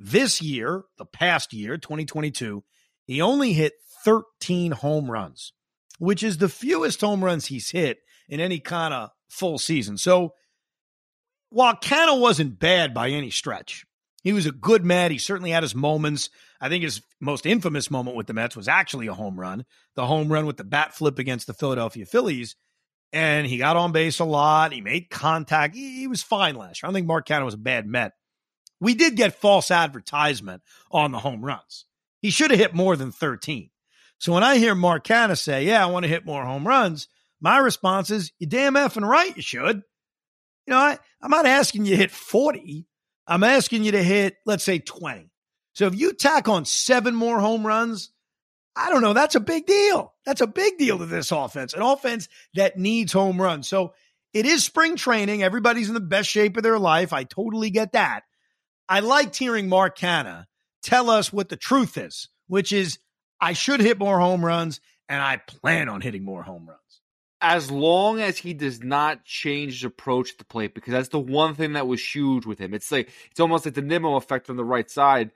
[0.00, 2.64] This year, the past year, 2022,
[3.04, 3.74] he only hit
[4.04, 5.52] 13 home runs,
[5.98, 9.98] which is the fewest home runs he's hit in any kind of full season.
[9.98, 10.34] So
[11.50, 13.84] while Canha wasn't bad by any stretch,
[14.22, 15.10] he was a good Met.
[15.10, 16.30] He certainly had his moments.
[16.60, 20.06] I think his most infamous moment with the Mets was actually a home run, the
[20.06, 22.56] home run with the bat flip against the Philadelphia Phillies
[23.12, 24.72] and he got on base a lot.
[24.72, 25.74] He made contact.
[25.74, 26.90] He, he was fine last year.
[26.90, 28.12] I think Mark Canha was a bad Met.
[28.80, 31.86] We did get false advertisement on the home runs.
[32.20, 33.70] He should have hit more than 13.
[34.18, 37.08] So when I hear Mark Canha say, Yeah, I want to hit more home runs,
[37.40, 39.82] my response is, You damn effing right, you should.
[40.66, 42.86] You know, I, I'm not asking you to hit 40.
[43.26, 45.28] I'm asking you to hit, let's say, 20.
[45.74, 48.11] So if you tack on seven more home runs,
[48.74, 49.12] I don't know.
[49.12, 50.14] That's a big deal.
[50.24, 53.68] That's a big deal to this offense, an offense that needs home runs.
[53.68, 53.92] So
[54.32, 55.42] it is spring training.
[55.42, 57.12] Everybody's in the best shape of their life.
[57.12, 58.22] I totally get that.
[58.88, 60.46] I liked hearing Mark Canha
[60.82, 62.98] tell us what the truth is, which is
[63.40, 66.78] I should hit more home runs and I plan on hitting more home runs.
[67.40, 71.18] As long as he does not change his approach to the plate, because that's the
[71.18, 72.72] one thing that was huge with him.
[72.72, 75.32] It's like it's almost like the Nimmo effect on the right side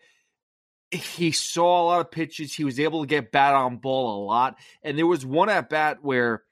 [0.91, 2.55] he saw a lot of pitches.
[2.55, 5.69] He was able to get bat on ball a lot, and there was one at
[5.69, 6.43] bat where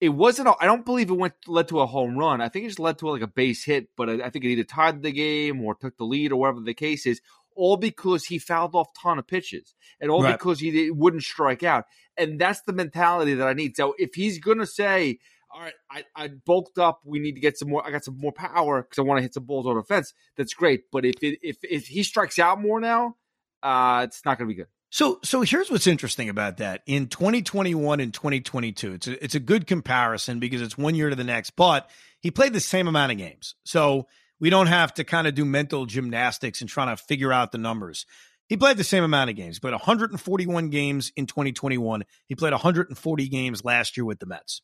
[0.00, 0.48] it wasn't.
[0.60, 2.40] I don't believe it went led to a home run.
[2.40, 4.64] I think it just led to like a base hit, but I think it either
[4.64, 7.20] tied the game or took the lead or whatever the case is.
[7.56, 10.36] All because he fouled off a ton of pitches, and all right.
[10.36, 11.84] because he wouldn't strike out.
[12.16, 13.76] And that's the mentality that I need.
[13.76, 15.20] So if he's gonna say,
[15.52, 17.00] "All right, I, I bulked up.
[17.04, 17.86] We need to get some more.
[17.86, 20.14] I got some more power because I want to hit some balls on the fence."
[20.36, 20.90] That's great.
[20.90, 23.16] But if it, if if he strikes out more now,
[23.64, 24.68] uh, it's not going to be good.
[24.90, 26.82] So, so here's what's interesting about that.
[26.86, 31.16] In 2021 and 2022, it's a, it's a good comparison because it's one year to
[31.16, 33.56] the next, but he played the same amount of games.
[33.64, 34.06] So
[34.38, 37.58] we don't have to kind of do mental gymnastics and trying to figure out the
[37.58, 38.06] numbers.
[38.48, 42.04] He played the same amount of games, but 141 games in 2021.
[42.26, 44.62] He played 140 games last year with the Mets.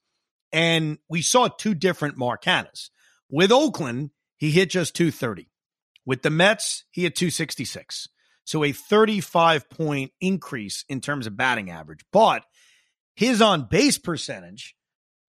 [0.53, 2.91] And we saw two different Mark Canhas.
[3.31, 5.49] With Oakland, he hit just 230.
[6.05, 8.09] With the Mets, he hit 266.
[8.45, 12.05] So a 35 point increase in terms of batting average.
[12.13, 12.45] But
[13.15, 14.75] his on base percentage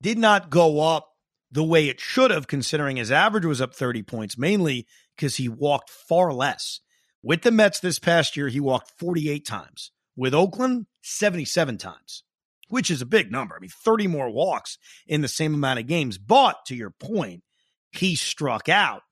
[0.01, 1.09] did not go up
[1.51, 5.49] the way it should have, considering his average was up 30 points, mainly because he
[5.49, 6.79] walked far less.
[7.21, 9.91] With the Mets this past year, he walked 48 times.
[10.15, 12.23] With Oakland, 77 times,
[12.69, 13.55] which is a big number.
[13.55, 16.17] I mean, 30 more walks in the same amount of games.
[16.17, 17.43] But to your point,
[17.91, 19.03] he struck out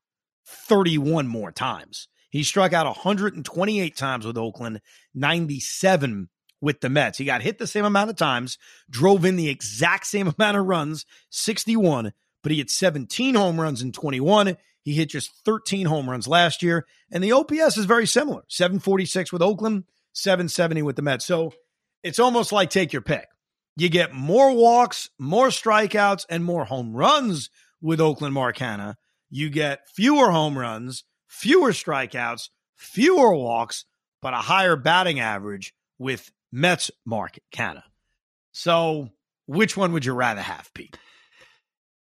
[0.46, 2.08] 31 more times.
[2.30, 4.82] He struck out 128 times with Oakland,
[5.13, 6.30] 97
[6.62, 7.18] with the Mets.
[7.18, 8.58] He got hit the same amount of times,
[8.89, 12.13] drove in the exact same amount of runs, 61,
[12.44, 14.58] but he had 17 home runs in 21.
[14.84, 16.86] He hit just 13 home runs last year.
[17.12, 21.26] And the OPS is very similar 746 with Oakland, 770 with the Mets.
[21.26, 21.54] So
[22.04, 23.28] it's almost like take your pick.
[23.76, 27.50] You get more walks, more strikeouts, and more home runs
[27.82, 28.96] with Oakland Mark Canha.
[29.30, 33.86] You get fewer home runs, fewer strikeouts, fewer walks,
[34.22, 37.84] but a higher batting average with Mets Mark Canha.
[38.52, 39.10] So,
[39.46, 40.98] which one would you rather have, Pete?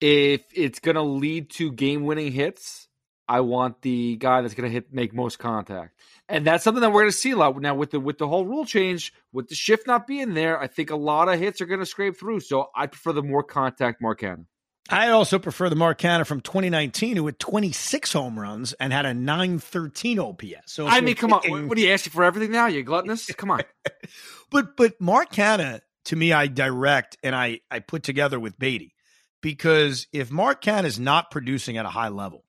[0.00, 2.88] If it's going to lead to game-winning hits,
[3.28, 6.00] I want the guy that's going to hit make most contact.
[6.28, 8.26] And that's something that we're going to see a lot now with the with the
[8.26, 10.58] whole rule change, with the shift not being there.
[10.58, 12.40] I think a lot of hits are going to scrape through.
[12.40, 14.46] So I prefer the more contact Mark Canha.
[14.90, 19.04] I also prefer the Mark Canha from 2019, who had 26 home runs and had
[19.04, 20.44] a 913 OPS.
[20.66, 22.66] So I mean, come thinking, on, what are you asking for everything now?
[22.66, 23.26] You gluttonous?
[23.26, 23.62] Come on.
[24.50, 28.94] but but Mark Canha, to me, I direct and I I put together with Baty
[29.42, 32.44] because if Mark Canha is not producing at a high level,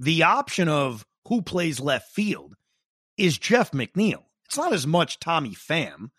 [0.00, 2.54] the option of who plays left field
[3.16, 4.24] is Jeff McNeil.
[4.46, 6.10] It's not as much Tommy Pham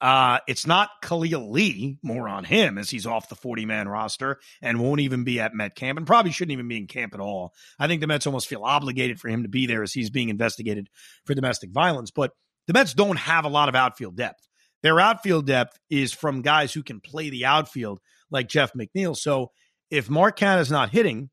[0.00, 4.38] uh, it's not Khalil Lee, more on him as he's off the 40 man roster
[4.62, 7.20] and won't even be at Met camp and probably shouldn't even be in camp at
[7.20, 7.52] all.
[7.78, 10.30] I think the Mets almost feel obligated for him to be there as he's being
[10.30, 10.88] investigated
[11.26, 12.10] for domestic violence.
[12.10, 12.32] But
[12.66, 14.46] the Mets don't have a lot of outfield depth.
[14.82, 19.16] Their outfield depth is from guys who can play the outfield like Jeff McNeil.
[19.16, 19.50] So
[19.90, 21.28] if Mark is not hitting,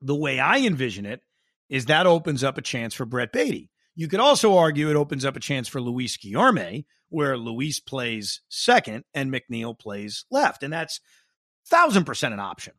[0.00, 1.20] the way I envision it
[1.68, 3.70] is that opens up a chance for Brett Baty.
[3.94, 8.40] You could also argue it opens up a chance for Luis Guillorme, where Luis plays
[8.48, 10.62] second and McNeil plays left.
[10.62, 11.00] And that's
[11.68, 12.74] thousand percent an option.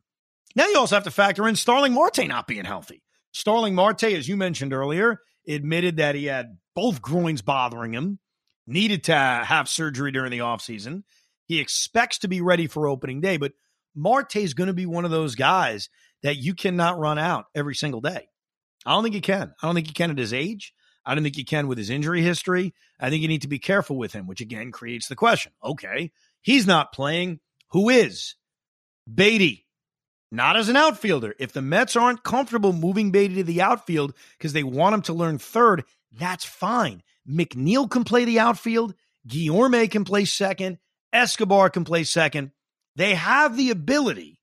[0.54, 3.02] Now you also have to factor in Starling Marte not being healthy.
[3.32, 8.18] Starling Marte, as you mentioned earlier, admitted that he had both groins bothering him,
[8.66, 11.02] needed to have surgery during the offseason.
[11.46, 13.52] He expects to be ready for opening day, but
[13.94, 15.88] Marte is going to be one of those guys
[16.22, 18.28] that you cannot run out every single day.
[18.84, 19.52] I don't think he can.
[19.62, 20.72] I don't think he can at his age.
[21.06, 22.74] I don't think you can with his injury history.
[22.98, 25.52] I think you need to be careful with him, which again creates the question.
[25.62, 26.10] Okay,
[26.42, 27.38] he's not playing.
[27.70, 28.34] Who is?
[29.12, 29.66] Baty,
[30.32, 31.34] Not as an outfielder.
[31.38, 35.12] If the Mets aren't comfortable moving Baty to the outfield because they want him to
[35.12, 37.02] learn third, that's fine.
[37.28, 38.94] McNeil can play the outfield.
[39.28, 40.78] Guillorme can play second.
[41.12, 42.50] Escobar can play second.
[42.96, 44.40] They have the ability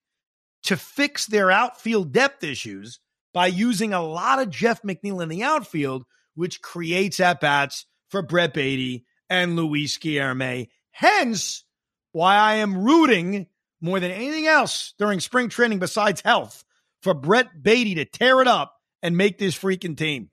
[0.63, 2.99] to fix their outfield depth issues
[3.33, 8.21] by using a lot of Jeff McNeil in the outfield which creates at bats for
[8.21, 10.69] Brett Baty and Luis Guillorme.
[10.91, 11.63] Hence,
[12.11, 13.47] why I am rooting
[13.81, 16.63] more than anything else during spring training besides health
[17.01, 20.29] for Brett Baty to tear it up and make this freaking team.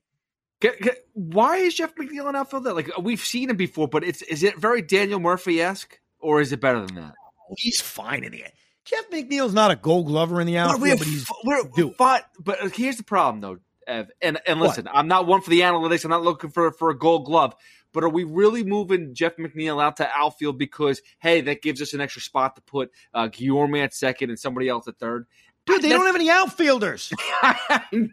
[1.13, 2.73] Why is Jeff McNeil an outfielder?
[2.73, 6.39] Like uh, we've seen him before, but it's is it very Daniel Murphy esque, or
[6.39, 7.13] is it better than that?
[7.49, 8.53] Oh, he's fine in the end.
[8.85, 11.63] Jeff McNeil's not a Gold Glover in the outfield, we're, but he's we're,
[11.97, 13.57] but but here's the problem though,
[13.91, 14.11] Ev.
[14.21, 14.95] And and listen, what?
[14.95, 16.03] I'm not one for the analytics.
[16.03, 17.55] I'm not looking for for a Gold Glove.
[17.93, 21.93] But are we really moving Jeff McNeil out to outfield because hey, that gives us
[21.93, 25.27] an extra spot to put uh, Guillorme at second and somebody else at third?
[25.67, 27.13] Dude, they don't have any outfielders.
[27.91, 28.07] no,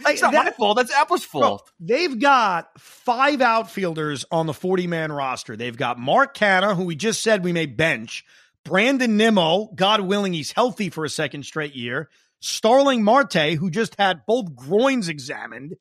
[0.00, 0.76] it's not that, my fault.
[0.76, 1.72] That's Apple's fault.
[1.78, 5.56] Bro, they've got five outfielders on the 40 man roster.
[5.56, 8.26] They've got Mark Canha, who we just said we may bench,
[8.64, 12.10] Brandon Nimmo, God willing, he's healthy for a second straight year,
[12.42, 15.76] Starling Marte, who just had both groins examined,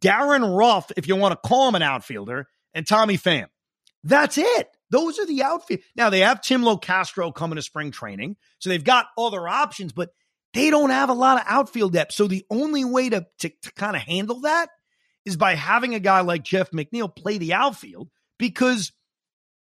[0.00, 3.46] Darin Ruf, if you want to call him an outfielder, and Tommy Pham.
[4.02, 4.68] That's it.
[4.90, 5.80] Those are the outfield.
[5.94, 10.10] Now they have Tim Locastro coming to spring training, so they've got other options, but
[10.54, 12.12] they don't have a lot of outfield depth.
[12.12, 14.70] So the only way to, to, to kind of handle that
[15.24, 18.90] is by having a guy like Jeff McNeil play the outfield because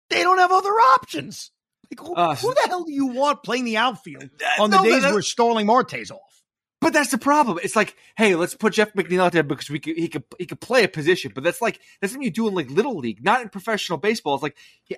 [0.10, 1.52] they don't have other options.
[1.92, 4.84] Like, who, uh, who the hell do you want playing the outfield on the no,
[4.84, 6.29] days where Starling Marte's off?
[6.82, 7.60] But that's the problem.
[7.62, 10.46] It's like, hey, let's put Jeff McNeil out there because we could, he could he
[10.46, 11.32] could play a position.
[11.36, 14.36] But that's like that's something you do in like little league, not in professional baseball.
[14.36, 14.58] It's like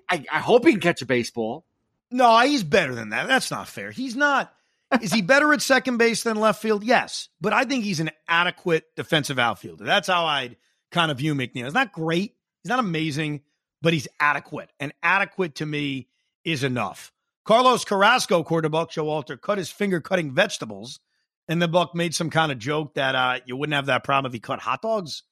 [0.09, 1.65] I, I hope he can catch a baseball.
[2.11, 3.27] No, he's better than that.
[3.27, 3.89] That's not fair.
[3.89, 4.53] He's not.
[5.01, 6.83] Is he better at second base than left field?
[6.83, 9.83] Yes, but I think he's an adequate defensive outfielder.
[9.85, 10.57] That's how I'd
[10.91, 11.63] kind of view McNeil.
[11.63, 12.35] He's not great.
[12.63, 13.41] He's not amazing,
[13.81, 14.69] but he's adequate.
[14.79, 16.09] And adequate to me
[16.43, 17.11] is enough.
[17.43, 20.99] Carlos Carrasco, quarterback Showalter, cut his finger cutting vegetables
[21.47, 24.29] and the Buck made some kind of joke that uh, you wouldn't have that problem
[24.29, 25.23] if he cut hot dogs.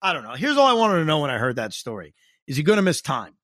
[0.00, 0.34] I don't know.
[0.34, 2.14] Here's all I wanted to know when I heard that story:
[2.46, 3.34] Is he going to miss time?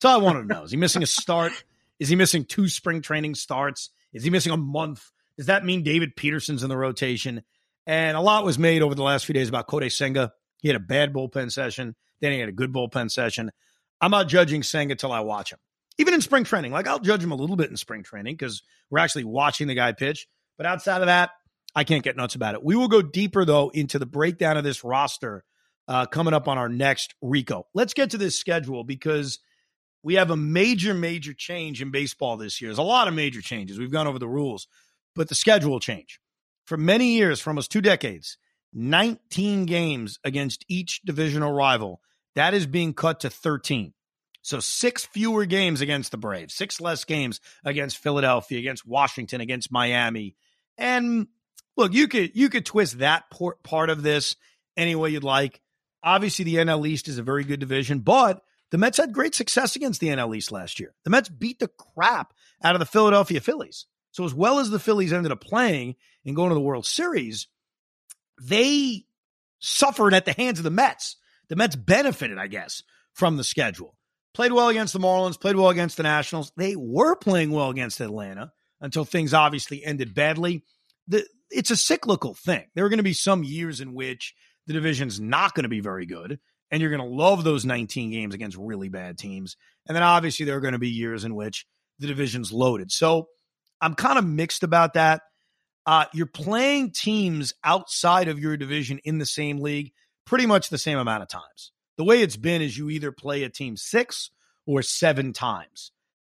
[0.00, 0.62] That's all I wanted to know.
[0.64, 1.52] Is he missing a start?
[2.00, 3.90] Is he missing two spring training starts?
[4.12, 5.10] Is he missing a month?
[5.36, 7.42] Does that mean David Peterson's in the rotation?
[7.86, 10.32] And a lot was made over the last few days about Kodai Senga.
[10.60, 13.50] He had a bad bullpen session, then he had a good bullpen session.
[14.00, 15.58] I'm not judging Senga till I watch him.
[15.98, 18.62] Even in spring training, like I'll judge him a little bit in spring training because
[18.90, 20.26] we're actually watching the guy pitch.
[20.56, 21.30] But outside of that,
[21.74, 22.62] I can't get nuts about it.
[22.62, 25.44] We will go deeper, though, into the breakdown of this roster
[25.88, 27.66] uh, coming up on our next Rico.
[27.74, 29.40] Let's get to this schedule because
[30.02, 32.68] we have a major, major change in baseball this year.
[32.68, 33.78] There's a lot of major changes.
[33.78, 34.68] We've gone over the rules,
[35.14, 36.20] but the schedule change.
[36.64, 38.38] For many years, for almost two decades,
[38.72, 42.00] 19 games against each divisional rival.
[42.34, 43.94] That is being cut to 13.
[44.42, 49.72] So six fewer games against the Braves, six less games against Philadelphia, against Washington, against
[49.72, 50.36] Miami.
[50.76, 51.28] And
[51.76, 53.24] look, you could you could twist that
[53.62, 54.36] part of this
[54.76, 55.60] any way you'd like.
[56.02, 59.76] Obviously, the NL East is a very good division, but the Mets had great success
[59.76, 60.94] against the NL East last year.
[61.04, 63.86] The Mets beat the crap out of the Philadelphia Phillies.
[64.10, 67.48] So as well as the Phillies ended up playing and going to the World Series,
[68.40, 69.04] they
[69.60, 71.16] suffered at the hands of the Mets.
[71.48, 73.96] The Mets benefited, I guess, from the schedule.
[74.34, 76.52] Played well against the Marlins, played well against the Nationals.
[76.56, 80.64] They were playing well against Atlanta until things obviously ended badly.
[81.06, 82.64] The it's a cyclical thing.
[82.74, 84.34] There are going to be some years in which
[84.66, 86.38] the division's not going to be very good,
[86.70, 89.56] and you're going to love those 19 games against really bad teams.
[89.86, 91.66] And then obviously there are going to be years in which
[91.98, 92.90] the division's loaded.
[92.90, 93.28] So
[93.80, 95.22] I'm kind of mixed about that.
[95.86, 99.92] Uh, you're playing teams outside of your division in the same league
[100.24, 101.72] pretty much the same amount of times.
[101.98, 104.30] The way it's been is you either play a team six
[104.66, 105.92] or seven times.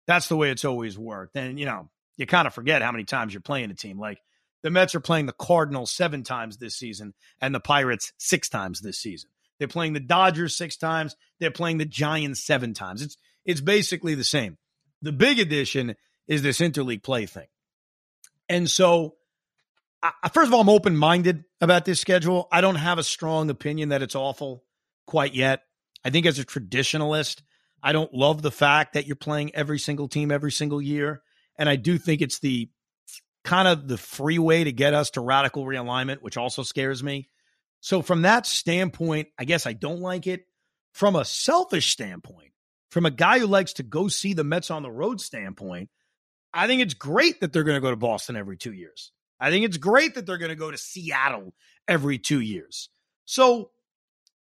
[0.06, 1.36] That's the way it's always worked.
[1.36, 3.98] And, you know, you kind of forget how many times you're playing a team.
[3.98, 4.18] Like
[4.62, 8.80] the Mets are playing the Cardinals seven times this season and the Pirates six times
[8.80, 9.30] this season.
[9.59, 11.16] They're playing the Dodgers six times.
[11.40, 13.02] They're playing the Giants seven times.
[13.02, 14.59] It's it's basically the same.
[15.02, 15.96] The big addition
[16.26, 17.46] is this interleague play thing.
[18.48, 19.16] And so,
[20.02, 22.48] I, first of all, I'm open minded about this schedule.
[22.52, 24.64] I don't have a strong opinion that it's awful
[25.06, 25.62] quite yet.
[26.04, 27.42] I think as a traditionalist,
[27.82, 31.22] I don't love the fact that you're playing every single team every single year.
[31.56, 32.70] And I do think it's the
[33.45, 37.28] kind of the free way to get us to radical realignment, which also scares me.
[37.80, 40.45] So, from that standpoint, I guess I don't like it.
[40.93, 42.53] From a selfish standpoint,
[42.91, 45.91] from a guy who likes to go see the Mets on the road standpoint,
[46.53, 49.12] I think it's great that they're going to go to Boston every two years.
[49.39, 51.55] I think it's great that they're going to go to Seattle
[51.86, 52.89] every two years.
[53.26, 53.70] So,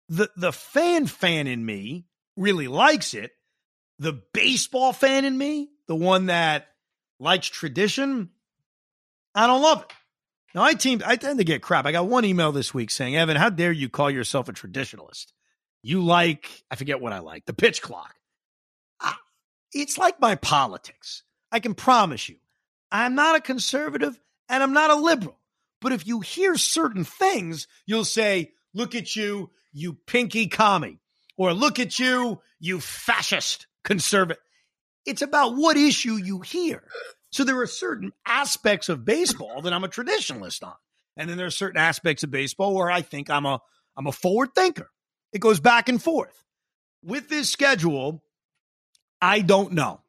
[0.10, 3.32] the the fan fan in me really likes it.
[4.00, 6.68] The baseball fan in me, the one that
[7.20, 8.32] likes tradition,
[9.34, 9.94] I don't love it.
[10.54, 11.86] Now, I team, I tend to get crap.
[11.86, 15.28] I got one email this week saying, Evan, how dare you call yourself a traditionalist?
[15.82, 18.16] You like, I forget what I like, the pitch clock.
[19.74, 21.24] it's like my politics.
[21.52, 22.38] I can promise you,
[22.92, 24.20] I'm not a conservative
[24.50, 25.38] and I'm not a liberal.
[25.80, 31.00] But if you hear certain things, you'll say, look at you, you pinky commie,
[31.38, 34.42] or look at you, you fascist conservative.
[35.06, 36.84] It's about what issue you hear.
[37.32, 40.74] So there are certain aspects of baseball that I'm a traditionalist on.
[41.18, 43.62] And then there are certain aspects of baseball where I think I'm a
[43.98, 44.90] I'm a forward thinker.
[45.34, 46.44] It goes back and forth.
[47.04, 48.24] With this schedule,
[49.22, 50.02] I don't know.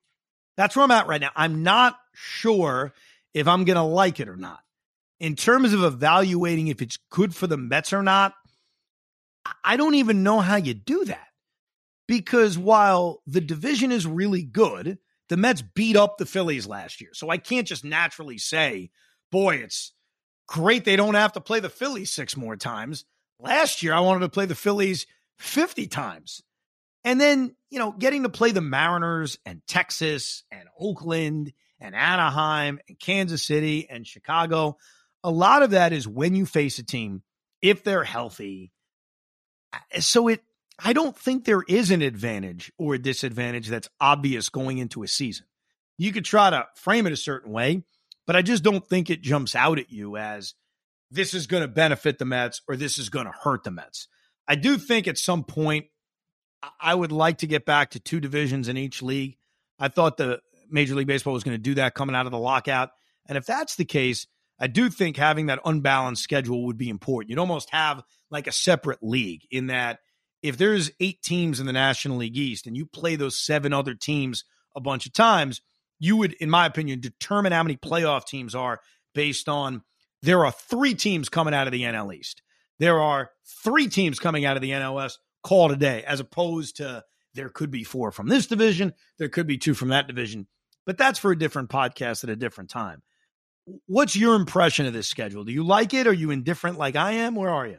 [0.57, 1.31] That's where I'm at right now.
[1.35, 2.93] I'm not sure
[3.35, 4.61] if I'm going to like it or not.
[5.23, 8.35] in terms of evaluating if it's good for the Mets or not,
[9.63, 11.29] I don't even know how you do that.
[12.09, 14.99] Because while the division is really good,
[15.29, 17.11] the Mets beat up the Phillies last year.
[17.15, 18.91] So I can't just naturally say,
[19.31, 19.93] boy, it's
[20.47, 23.05] great they don't have to play the Phillies six more times.
[23.41, 25.07] Last year, I wanted to play the Phillies
[25.39, 26.43] 50 times.
[27.05, 32.79] And then, you know, getting to play the Mariners and Texas and Oakland and Anaheim
[32.89, 34.77] and Kansas City and Chicago.
[35.25, 37.23] A lot of that is when you face a team,
[37.61, 38.73] if they're healthy.
[39.99, 40.43] So it,
[40.79, 45.09] I don't think there is an advantage or a disadvantage that's obvious going into a
[45.09, 45.47] season.
[45.99, 47.85] You could try to frame it a certain way,
[48.27, 50.55] but I just don't think it jumps out at you as
[51.11, 54.09] this is going to benefit the Mets or this is going to hurt the Mets.
[54.49, 55.87] I do think at some point
[56.81, 59.37] I would like to get back to two divisions in each league.
[59.79, 62.39] I thought the Major League Baseball was going to do that coming out of the
[62.39, 62.91] lockout.
[63.27, 64.27] And if that's the case,
[64.59, 67.31] I do think having that unbalanced schedule would be important.
[67.31, 69.99] You'd almost have like a separate league in that
[70.43, 73.95] if there's eight teams in the National League East and you play those seven other
[73.95, 75.61] teams a bunch of times,
[75.99, 78.81] you would, in my opinion, determine how many playoff teams are
[79.15, 79.83] based on
[80.23, 82.43] there are three teams coming out of the NL East.
[82.79, 83.31] There are
[83.63, 87.85] three teams coming out of the NLS call today, as opposed to there could be
[87.85, 90.47] four from this division, there could be two from that division.
[90.85, 93.03] But that's for a different podcast at a different time.
[93.87, 95.45] What's your impression of this schedule?
[95.45, 96.09] Do you like it?
[96.09, 97.37] Are you indifferent like I am?
[97.37, 97.79] Where are you?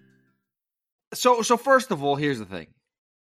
[1.13, 2.67] So, so first of all, here's the thing.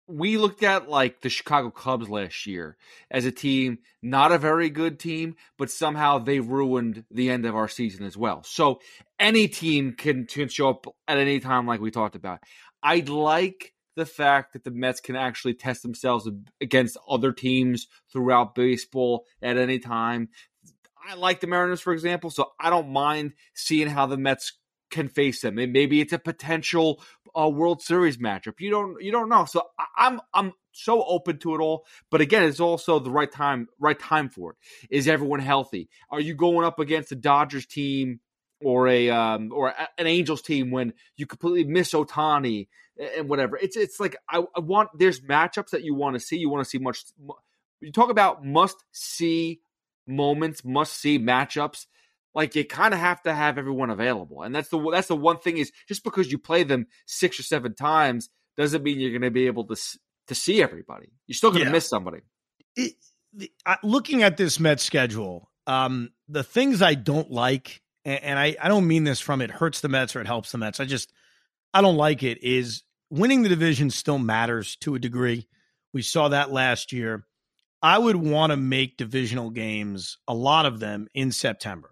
[0.07, 2.79] We looked at like the Chicago Cubs last year
[3.11, 7.55] as a team, not a very good team, but somehow they ruined the end of
[7.55, 8.43] our season as well.
[8.43, 8.81] So
[9.19, 12.41] any team can, can show up at any time, like we talked about.
[12.83, 16.27] I'd like the fact that the Mets can actually test themselves
[16.61, 20.29] against other teams throughout baseball at any time.
[21.07, 24.57] I like the Mariners, for example, so I don't mind seeing how the Mets
[24.91, 25.59] can face them.
[25.59, 27.03] And maybe it's a potential
[27.39, 28.61] uh, World Series matchup.
[28.61, 29.45] You don't you don't know.
[29.45, 29.63] So
[29.97, 31.85] I'm I'm so open to it all.
[32.11, 34.57] But again, it's also the right time right time for it.
[34.91, 35.89] Is everyone healthy?
[36.11, 38.21] Are you going up against a Dodgers team
[38.61, 42.69] or a um, or an Angels team when you completely miss Ohtani
[43.17, 43.57] and whatever?
[43.57, 46.37] It's it's like I, I want there's matchups that you want to see.
[46.37, 47.05] You want to see much.
[47.81, 49.61] You talk about must see
[50.07, 51.87] moments, must see matchups
[52.35, 54.43] like you kind of have to have everyone available.
[54.43, 57.43] And that's the that's the one thing is just because you play them six or
[57.43, 59.77] seven times doesn't mean you're going to be able to
[60.29, 61.09] to see everybody.
[61.27, 61.73] You're still going to yeah.
[61.73, 62.21] miss somebody.
[62.77, 62.93] It,
[63.33, 68.39] the, uh, looking at this Met schedule, um, the things I don't like, and, and
[68.39, 70.81] I, I don't mean this from it hurts the Mets or it helps the Mets.
[70.81, 71.13] I just
[71.73, 72.43] I don't like it.
[72.43, 75.49] Is winning the division still matters to a degree?
[75.93, 77.25] We saw that last year.
[77.81, 81.91] I would want to make divisional games, a lot of them, in September.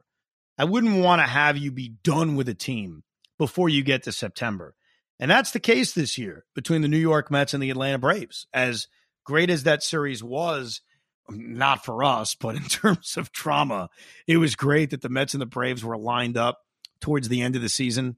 [0.58, 3.02] I wouldn't want to have you be done with a team
[3.38, 4.74] before you get to September.
[5.18, 8.46] And that's the case this year between the New York Mets and the Atlanta Braves.
[8.52, 8.88] As
[9.24, 10.80] great as that series was,
[11.28, 13.88] not for us, but in terms of trauma,
[14.26, 16.60] it was great that the Mets and the Braves were lined up
[17.00, 18.16] towards the end of the season.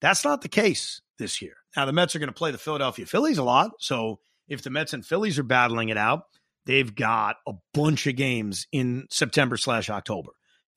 [0.00, 1.54] That's not the case this year.
[1.76, 3.72] Now, the Mets are going to play the Philadelphia Phillies a lot.
[3.78, 4.18] So
[4.48, 6.22] if the Mets and Phillies are battling it out,
[6.66, 10.30] they've got a bunch of games in September slash October.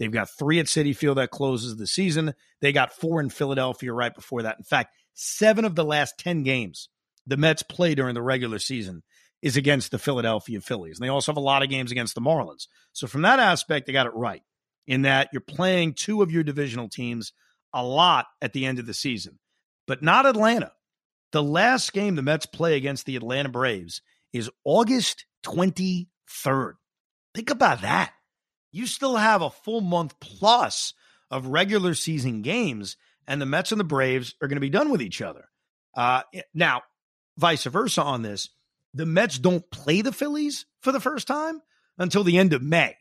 [0.03, 2.33] They've got three at Citi Field that closes the season.
[2.59, 4.57] They got four in Philadelphia right before that.
[4.57, 6.89] In fact, seven of the last 10 games
[7.25, 9.01] the Mets play during the regular season
[9.41, 10.99] is against the Philadelphia Phillies.
[10.99, 12.67] And they also have a lot of games against the Marlins.
[12.91, 14.41] So, from that aspect, they got it right
[14.87, 17.31] in that you're playing two of your divisional teams
[17.73, 19.39] a lot at the end of the season,
[19.87, 20.73] but not Atlanta.
[21.31, 24.01] The last game the Mets play against the Atlanta Braves
[24.33, 26.73] is August 23rd.
[27.33, 28.11] Think about that
[28.73, 30.93] you still have a full month plus
[31.31, 32.97] of regular season games.
[33.25, 35.47] and the Mets and the Braves are going to be done with each other.
[35.95, 36.81] Uh, now,
[37.37, 38.49] vice versa on this,
[38.93, 41.61] the Mets don't play the Phillies for the first time
[41.97, 42.97] until the end of May,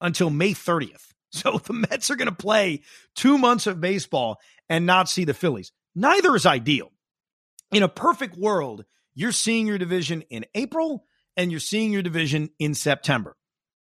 [0.00, 1.02] until May 30th.
[1.32, 2.82] So the Mets are going to play
[3.14, 4.38] two months of baseball
[4.70, 5.72] and not see the Phillies.
[5.94, 6.92] Neither is ideal.
[7.72, 11.04] In a perfect world, you're seeing your division in April
[11.36, 13.36] and you're seeing your division in September.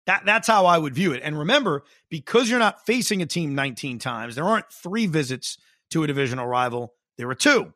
[0.09, 1.21] That, that's how I would view it.
[1.23, 5.59] And remember, because you're not facing a team 19 times, there aren't three visits
[5.91, 7.75] to a divisional rival, there are two.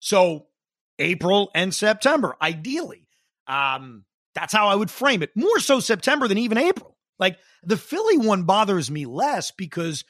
[0.00, 0.46] So
[0.98, 3.06] April and September, ideally.
[3.46, 4.04] Um,
[4.34, 5.30] that's how I would frame it.
[5.36, 6.96] More so September than even April.
[7.20, 10.02] Like the Philly one bothers me less because,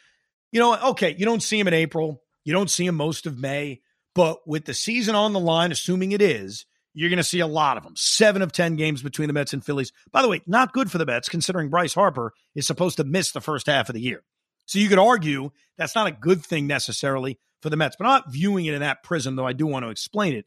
[0.53, 3.39] you know, okay, you don't see him in April, you don't see him most of
[3.39, 3.83] May,
[4.15, 7.47] but with the season on the line, assuming it is, you're going to see a
[7.47, 7.95] lot of them.
[7.97, 9.93] Seven of 10 games between the Mets and Phillies.
[10.11, 13.33] By the way, not good for the Mets considering Bryce Harper is supposed to miss
[13.33, 14.23] the first half of the year.
[14.67, 18.13] So you could argue that's not a good thing necessarily for the Mets, but I'm
[18.13, 20.47] not viewing it in that prism, though I do want to explain it.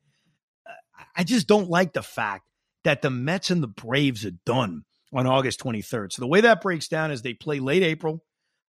[1.16, 2.48] I just don't like the fact
[2.84, 4.84] that the Mets and the Braves are done
[5.14, 6.12] on August 23rd.
[6.12, 8.24] So the way that breaks down is they play late April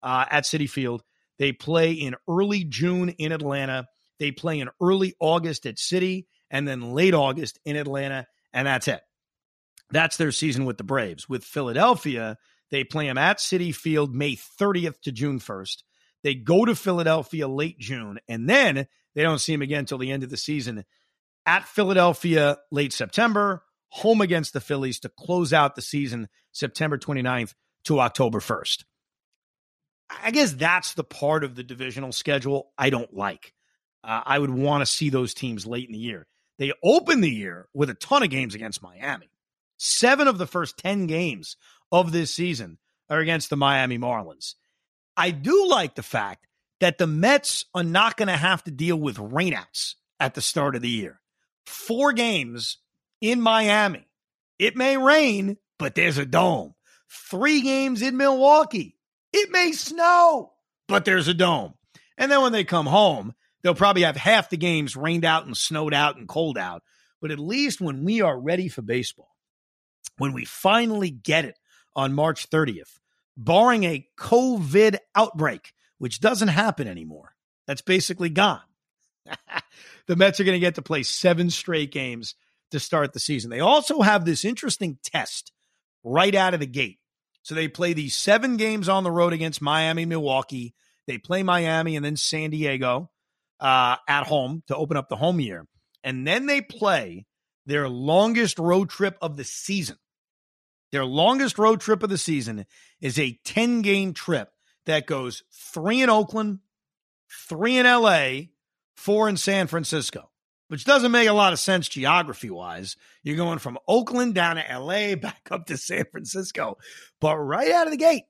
[0.03, 1.03] uh, at Citi Field.
[1.39, 3.87] They play in early June in Atlanta.
[4.19, 8.89] They play in early August at Citi and then late August in Atlanta, and that's
[8.89, 9.01] it.
[9.91, 11.29] That's their season with the Braves.
[11.29, 12.39] With Philadelphia,
[12.71, 15.83] they play them at Citi Field May 30th to June 1st.
[16.23, 20.13] They go to Philadelphia late June, and then they don't see him again until the
[20.13, 20.85] end of the season
[21.47, 27.55] at Philadelphia late September, home against the Phillies to close out the season September 29th
[27.85, 28.85] to October 1st.
[30.23, 33.53] I guess that's the part of the divisional schedule I don't like.
[34.03, 36.27] Uh, I would want to see those teams late in the year.
[36.61, 39.31] They open the year with a ton of games against Miami.
[39.79, 41.57] Seven of the first 10 games
[41.91, 42.77] of this season
[43.09, 44.57] are against the Miami Marlins.
[45.17, 46.47] I do like the fact
[46.81, 50.77] that the Mets are not going to have to deal with rainouts at the start
[50.77, 51.23] of the year.
[51.65, 52.77] Four games
[53.23, 54.07] in Miami.
[54.59, 56.75] It may rain, but there's a dome.
[57.31, 58.99] Three games in Milwaukee.
[59.33, 60.53] It may snow,
[60.89, 61.73] but there's a dome.
[62.19, 65.57] And then when they come home, they'll probably have half the games rained out and
[65.57, 66.83] snowed out and cold out.
[67.21, 69.35] But at least when we are ready for baseball,
[70.17, 71.59] when we finally get it
[71.95, 72.99] on March 30th,
[73.37, 77.35] barring a COVID outbreak, which doesn't happen anymore.
[77.67, 78.63] That's basically gone.
[80.07, 82.35] the Mets are going to get to play seven straight games
[82.71, 83.51] to start the season.
[83.51, 85.53] They also have this interesting test
[86.03, 86.99] right out of the gate.
[87.43, 90.75] So they play these seven games on the road against Miami, Milwaukee.
[91.07, 93.10] They play Miami and then San Diego
[93.61, 95.67] uh, at home to open up the home year.
[96.03, 97.27] And then they play
[97.67, 99.97] their longest road trip of the season
[100.93, 102.67] their longest road trip of the season
[103.01, 104.51] is a 10 game trip
[104.87, 106.59] that goes three in Oakland,
[107.49, 108.47] three in LA,
[108.97, 110.31] four in San Francisco,
[110.69, 112.97] which doesn't make a lot of sense geography wise.
[113.23, 116.79] You're going from Oakland down to LA, back up to San Francisco.
[117.21, 118.25] But right out of the gate,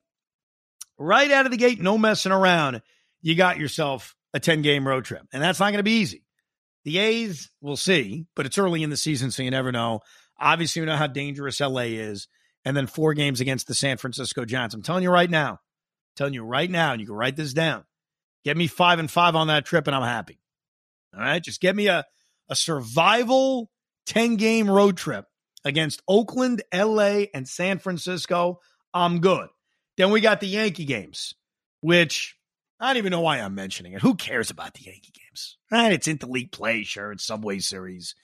[0.97, 2.81] right out of the gate, no messing around,
[3.21, 5.23] you got yourself a 10 game road trip.
[5.33, 6.23] And that's not going to be easy.
[6.83, 9.99] The A's, we'll see, but it's early in the season, so you never know.
[10.39, 12.27] Obviously, we know how dangerous LA is
[12.65, 14.73] and then four games against the San Francisco Giants.
[14.73, 17.53] I'm telling you right now, I'm telling you right now, and you can write this
[17.53, 17.83] down.
[18.43, 20.39] Get me five and five on that trip, and I'm happy.
[21.13, 22.03] All right, just get me a
[22.49, 23.71] a survival
[24.07, 25.25] 10 game road trip
[25.63, 28.59] against Oakland, LA, and San Francisco.
[28.93, 29.47] I'm good.
[29.97, 31.33] Then we got the Yankee games,
[31.79, 32.35] which
[32.81, 34.01] I don't even know why I'm mentioning it.
[34.01, 35.57] Who cares about the Yankee games?
[35.71, 35.93] Right?
[35.93, 37.11] It's interleague play, sure.
[37.11, 38.15] It's Subway Series.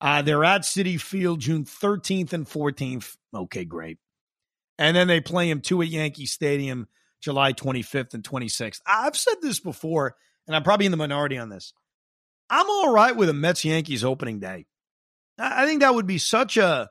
[0.00, 3.16] Uh, they're at Citi Field June 13th and 14th.
[3.32, 3.98] Okay, great.
[4.78, 6.88] And then they play him two at Yankee Stadium
[7.20, 8.80] July 25th and 26th.
[8.84, 11.72] I've said this before, and I'm probably in the minority on this.
[12.48, 14.66] I'm all right with a Mets Yankees opening day.
[15.38, 16.90] I think that would be such a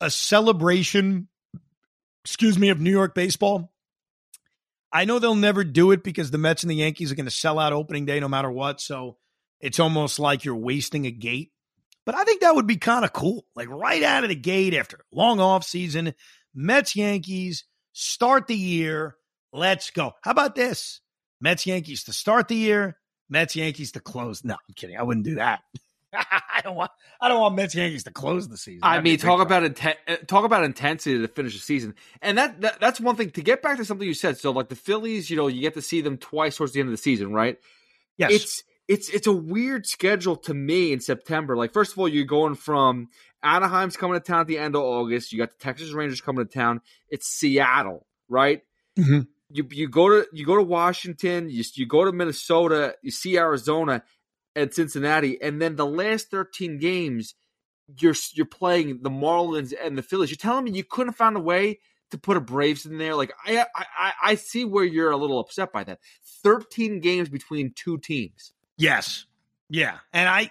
[0.00, 1.28] a celebration,
[2.24, 3.71] excuse me, of New York baseball.
[4.92, 7.30] I know they'll never do it because the Mets and the Yankees are going to
[7.30, 8.80] sell out opening day no matter what.
[8.80, 9.16] So
[9.60, 11.50] it's almost like you're wasting a gate.
[12.04, 13.46] But I think that would be kind of cool.
[13.54, 16.14] Like right out of the gate after long off season,
[16.54, 19.16] Mets Yankees start the year.
[19.52, 20.12] Let's go.
[20.22, 21.00] How about this?
[21.40, 22.96] Mets Yankees to start the year,
[23.28, 24.44] Mets Yankees to close.
[24.44, 24.96] No, I'm kidding.
[24.96, 25.60] I wouldn't do that.
[26.14, 26.90] I don't want.
[27.20, 28.80] I don't want Mets Yankees to close the season.
[28.82, 32.60] I mean, talk about inten- uh, talk about intensity to finish the season, and that,
[32.60, 33.30] that that's one thing.
[33.30, 35.74] To get back to something you said, so like the Phillies, you know, you get
[35.74, 37.58] to see them twice towards the end of the season, right?
[38.18, 38.32] Yes.
[38.32, 41.56] It's it's it's a weird schedule to me in September.
[41.56, 43.08] Like, first of all, you're going from
[43.42, 45.32] Anaheim's coming to town at the end of August.
[45.32, 46.82] You got the Texas Rangers coming to town.
[47.08, 48.62] It's Seattle, right?
[48.98, 49.20] Mm-hmm.
[49.48, 53.38] you you go to you go to Washington, you you go to Minnesota, you see
[53.38, 54.02] Arizona
[54.54, 57.34] and Cincinnati, and then the last thirteen games,
[57.98, 60.30] you're you're playing the Marlins and the Phillies.
[60.30, 61.80] You're telling me you couldn't find a way
[62.10, 63.14] to put a Braves in there?
[63.14, 65.98] Like I I I see where you're a little upset by that.
[66.42, 68.52] Thirteen games between two teams.
[68.76, 69.26] Yes,
[69.68, 70.50] yeah, and I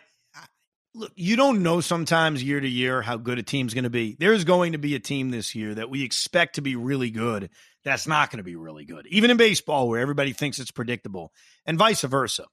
[0.93, 4.15] look, you don't know sometimes year to year how good a team's going to be.
[4.19, 7.49] There's going to be a team this year that we expect to be really good.
[7.83, 11.31] That's not going to be really good, even in baseball where everybody thinks it's predictable,
[11.65, 12.45] and vice versa.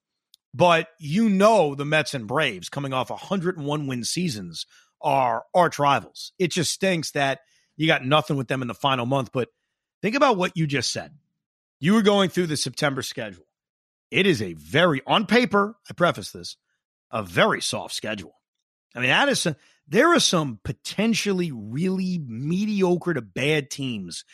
[0.55, 4.67] But you know, the Mets and Braves coming off 101 win seasons
[5.01, 6.33] are arch rivals.
[6.39, 7.41] It just stinks that
[7.77, 9.31] you got nothing with them in the final month.
[9.33, 9.49] But
[10.03, 11.13] think about what you just said.
[11.81, 13.45] You were going through the September schedule.
[14.11, 16.57] It is a very, on paper, I preface this,
[17.11, 18.35] a very soft schedule.
[18.97, 19.47] I mean, that is
[19.87, 24.25] there are some potentially really mediocre to bad teams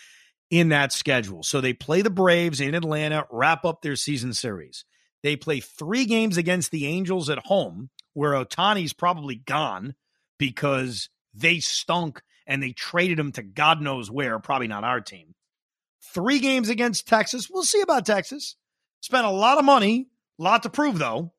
[0.51, 1.43] in that schedule.
[1.43, 4.85] So they play the Braves in Atlanta, wrap up their season series.
[5.25, 9.95] They play three games against the Angels at home, where Ohtani's probably gone
[10.39, 15.35] because they stunk and they traded him to God knows where, probably not our team.
[16.12, 17.49] Three games against Texas.
[17.51, 18.57] We'll see about Texas.
[19.01, 21.33] Spent a lot of money, lot to prove though.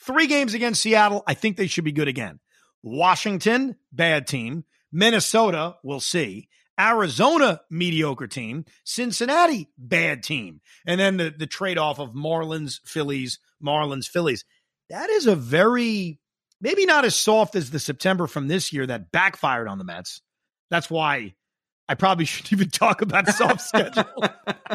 [0.00, 1.24] Three games against Seattle.
[1.26, 2.40] I think they should be good again.
[2.82, 4.64] Washington, bad team.
[4.92, 6.50] Minnesota, we'll see.
[6.80, 8.64] Arizona, mediocre team.
[8.84, 10.60] Cincinnati, bad team.
[10.86, 14.44] And then the, the trade off of Marlins, Phillies, Marlins, Phillies.
[14.88, 16.18] That is a very,
[16.60, 20.22] maybe not as soft as the September from this year that backfired on the Mets.
[20.70, 21.34] That's why
[21.88, 24.24] I probably shouldn't even talk about soft schedule.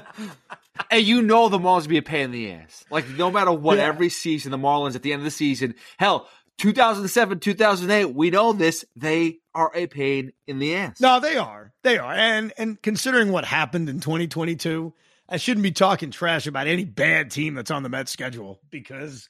[0.91, 2.85] and you know the Marlins be a pain in the ass.
[2.91, 3.85] Like no matter what, Yeah.
[3.85, 6.27] every season the Marlins at the end of the season, hell,
[6.57, 8.85] 2007, 2008, we know this.
[8.95, 10.99] They are a pain in the ass.
[11.01, 11.73] No, they are.
[11.83, 12.13] They are.
[12.13, 14.93] And and considering what happened in 2022,
[15.27, 19.27] I shouldn't be talking trash about any bad team that's on the Mets schedule because,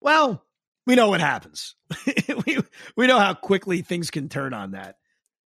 [0.00, 0.44] well,
[0.86, 1.74] we know what happens.
[2.46, 2.58] we
[2.96, 4.96] we know how quickly things can turn on that.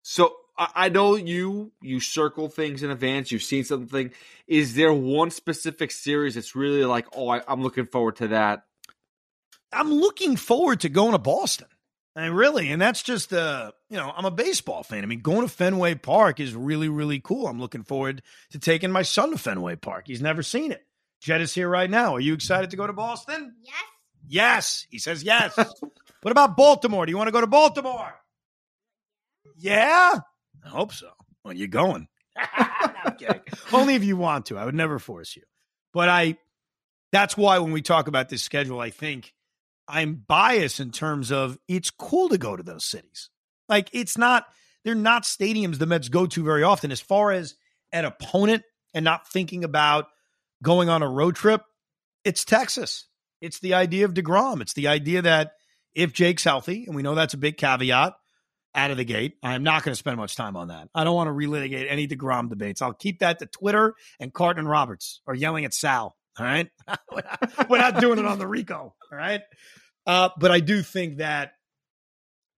[0.01, 3.32] So I know you you circle things in advance.
[3.32, 4.11] You've seen something.
[4.47, 8.65] Is there one specific series that's really like, oh, I, I'm looking forward to that?
[9.74, 11.67] I'm looking forward to going to Boston.
[12.15, 15.03] I mean, really, and that's just uh, you know, I'm a baseball fan.
[15.03, 17.47] I mean, going to Fenway Park is really, really cool.
[17.47, 18.21] I'm looking forward
[18.51, 20.05] to taking my son to Fenway Park.
[20.07, 20.86] He's never seen it.
[21.21, 22.15] Jed is here right now.
[22.15, 23.55] Are you excited to go to Boston?
[23.63, 23.74] Yes.
[24.28, 24.88] Yes.
[24.89, 25.57] He says yes.
[26.21, 27.05] what about Baltimore?
[27.05, 28.13] Do you want to go to Baltimore?
[29.57, 30.19] Yeah.
[30.65, 31.09] I hope so.
[31.43, 32.07] Well, you're going.
[33.71, 34.57] Only if you want to.
[34.57, 35.43] I would never force you.
[35.93, 36.38] But I
[37.11, 39.34] that's why when we talk about this schedule, I think
[39.88, 43.29] I'm biased in terms of it's cool to go to those cities.
[43.67, 44.45] Like it's not
[44.84, 47.55] they're not stadiums the Mets go to very often as far as
[47.91, 48.63] an opponent
[48.93, 50.07] and not thinking about
[50.61, 51.63] going on a road trip.
[52.23, 53.07] It's Texas.
[53.41, 54.61] It's the idea of DeGrom.
[54.61, 55.53] It's the idea that
[55.93, 58.13] if Jake's healthy, and we know that's a big caveat
[58.75, 60.89] out of the gate, I'm not going to spend much time on that.
[60.95, 62.81] I don't want to relitigate any DeGrom debates.
[62.81, 66.15] I'll keep that to Twitter and Carton Roberts are yelling at Sal.
[66.39, 66.69] All right.
[67.11, 68.95] We're not- We're not doing it on the Rico.
[69.11, 69.41] All right.
[70.05, 71.53] Uh, but I do think that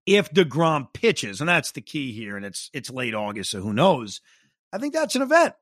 [0.06, 3.72] if DeGrom pitches, and that's the key here, and it's it's late August, so who
[3.72, 4.20] knows?
[4.72, 5.54] I think that's an event.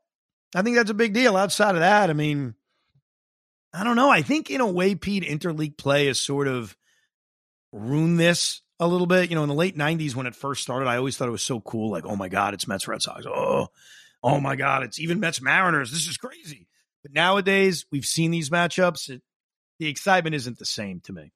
[0.54, 1.36] I think that's a big deal.
[1.36, 2.54] Outside of that, I mean,
[3.72, 4.10] I don't know.
[4.10, 6.76] I think in a way, Pete, interleague play has sort of
[7.72, 9.30] ruined this a little bit.
[9.30, 11.42] You know, in the late '90s when it first started, I always thought it was
[11.42, 11.90] so cool.
[11.90, 13.26] Like, oh my god, it's Mets Red Sox.
[13.26, 13.68] Oh,
[14.22, 15.90] oh my god, it's even Mets Mariners.
[15.90, 16.68] This is crazy.
[17.04, 19.10] But nowadays, we've seen these matchups.
[19.10, 19.22] It,
[19.78, 21.32] the excitement isn't the same to me.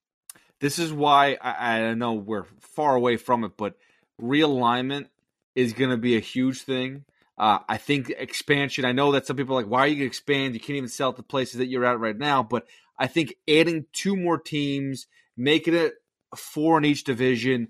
[0.61, 3.75] This is why I, I know we're far away from it, but
[4.21, 5.09] realignment
[5.55, 7.05] is going to be a huge thing.
[7.37, 8.85] Uh, I think expansion.
[8.87, 10.55] I know that some people are like, why are you going to expand?
[10.55, 12.43] You can't even sell the places that you're at right now.
[12.43, 12.67] But
[12.99, 15.07] I think adding two more teams,
[15.37, 15.95] making it
[16.35, 17.69] four in each division,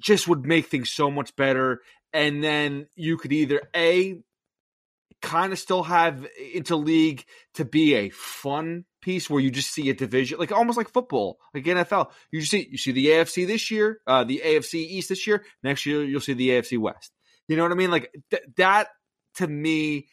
[0.00, 1.80] just would make things so much better.
[2.12, 4.18] And then you could either a
[5.22, 9.94] kind of still have interleague to be a fun piece where you just see a
[9.94, 13.70] division like almost like football like NFL you just see you see the AFC this
[13.70, 15.44] year uh the AFC East this year.
[15.62, 17.12] Next year you'll see the AFC West.
[17.48, 17.90] You know what I mean?
[17.90, 18.88] Like th- that
[19.36, 20.08] to me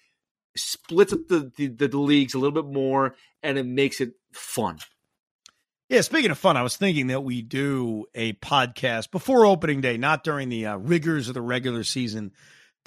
[0.55, 4.79] splits up the, the the leagues a little bit more and it makes it fun.
[5.89, 9.97] Yeah, speaking of fun, I was thinking that we do a podcast before opening day,
[9.97, 12.31] not during the uh, rigors of the regular season,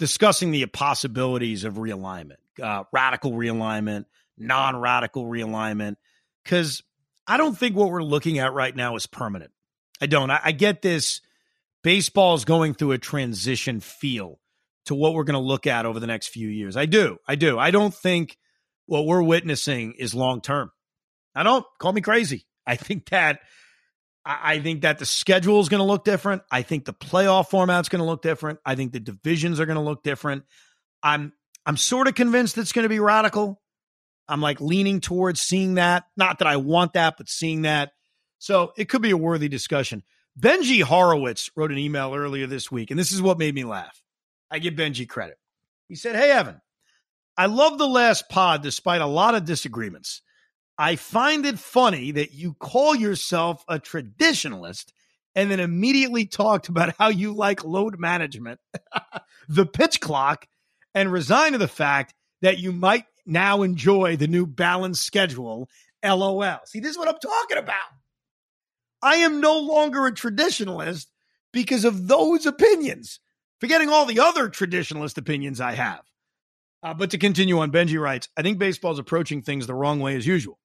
[0.03, 5.95] discussing the possibilities of realignment, uh, radical realignment, non radical realignment,
[6.43, 6.83] because
[7.25, 9.53] I don't think what we're looking at right now is permanent.
[10.01, 10.29] I don't.
[10.29, 11.21] I, I get this.
[11.85, 14.41] Baseball is going through a transition feel
[14.87, 16.77] to what we're going to look at over the next few years.
[16.77, 17.19] I do.
[17.29, 17.57] I do.
[17.57, 18.37] I don't think
[18.87, 20.73] what we're witnessing is long term.
[21.33, 22.45] I don't call me crazy.
[22.67, 23.39] I think that
[24.25, 26.43] I think that the schedule is going to look different.
[26.51, 28.61] I think the playoff format's going to look different.
[28.65, 30.45] I think the divisions are going to look different.
[31.03, 31.33] I'm
[31.67, 33.61] I'm sort of convinced it's going to be radical.
[34.29, 36.05] I'm like leaning towards seeing that.
[36.17, 37.93] Not that I want that, but seeing that.
[38.39, 40.03] So it could be a worthy discussion.
[40.39, 44.03] Benji Horowitz wrote an email earlier this week, and this is what made me laugh.
[44.51, 45.37] I give Benji credit.
[45.89, 46.61] He said, Hey, Evan,
[47.37, 50.23] I love the last pod despite a lot of disagreements.
[50.83, 54.87] I find it funny that you call yourself a traditionalist
[55.37, 58.59] and then immediately talked about how you like load management,
[59.49, 60.49] the pitch clock,
[60.93, 65.69] and resign to the fact that you might now enjoy the new balanced schedule.
[66.05, 66.59] LOL.
[66.65, 67.77] See, this is what I'm talking about.
[69.01, 71.07] I am no longer a traditionalist
[71.53, 73.21] because of those opinions,
[73.61, 76.03] forgetting all the other traditionalist opinions I have.
[76.83, 80.01] Uh, but to continue on, Benji writes I think baseball is approaching things the wrong
[80.01, 80.59] way as usual.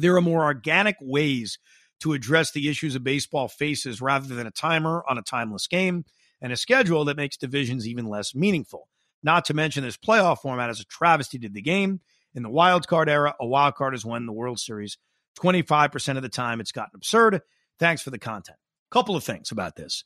[0.00, 1.58] There are more organic ways
[2.00, 6.04] to address the issues of baseball faces rather than a timer on a timeless game
[6.40, 8.88] and a schedule that makes divisions even less meaningful.
[9.22, 12.00] Not to mention, this playoff format is a travesty to the game.
[12.34, 14.96] In the wild card era, a wild card has won the World Series
[15.38, 16.60] 25% of the time.
[16.60, 17.42] It's gotten absurd.
[17.78, 18.58] Thanks for the content.
[18.90, 20.04] Couple of things about this.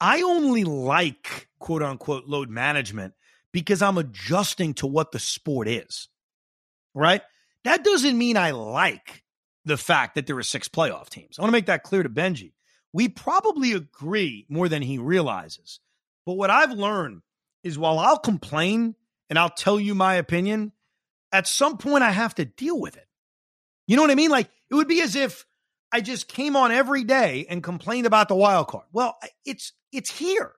[0.00, 3.14] I only like quote unquote load management
[3.52, 6.08] because I'm adjusting to what the sport is,
[6.94, 7.22] right?
[7.64, 9.22] That doesn't mean I like
[9.64, 11.38] the fact that there are six playoff teams.
[11.38, 12.52] I want to make that clear to Benji.
[12.92, 15.80] We probably agree more than he realizes.
[16.26, 17.22] But what I've learned
[17.62, 18.96] is while I'll complain
[19.30, 20.72] and I'll tell you my opinion,
[21.32, 23.06] at some point I have to deal with it.
[23.86, 24.30] You know what I mean?
[24.30, 25.46] Like it would be as if
[25.92, 28.86] I just came on every day and complained about the wild card.
[28.92, 30.52] Well, it's it's here.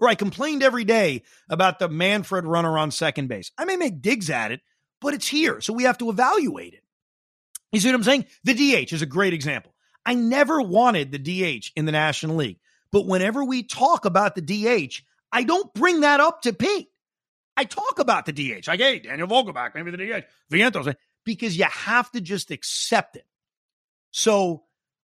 [0.00, 3.50] Or I complained every day about the Manfred runner on second base.
[3.58, 4.60] I may make digs at it,
[5.00, 5.60] but it's here.
[5.60, 6.82] So we have to evaluate it.
[7.72, 8.26] You see what I'm saying?
[8.44, 9.74] The DH is a great example.
[10.06, 12.58] I never wanted the DH in the National League.
[12.90, 16.88] But whenever we talk about the DH, I don't bring that up to Pete.
[17.56, 18.66] I talk about the DH.
[18.66, 20.94] Like, hey, Daniel Vogelbach, maybe the DH, Vientos, eh?
[21.24, 23.26] because you have to just accept it.
[24.12, 24.64] So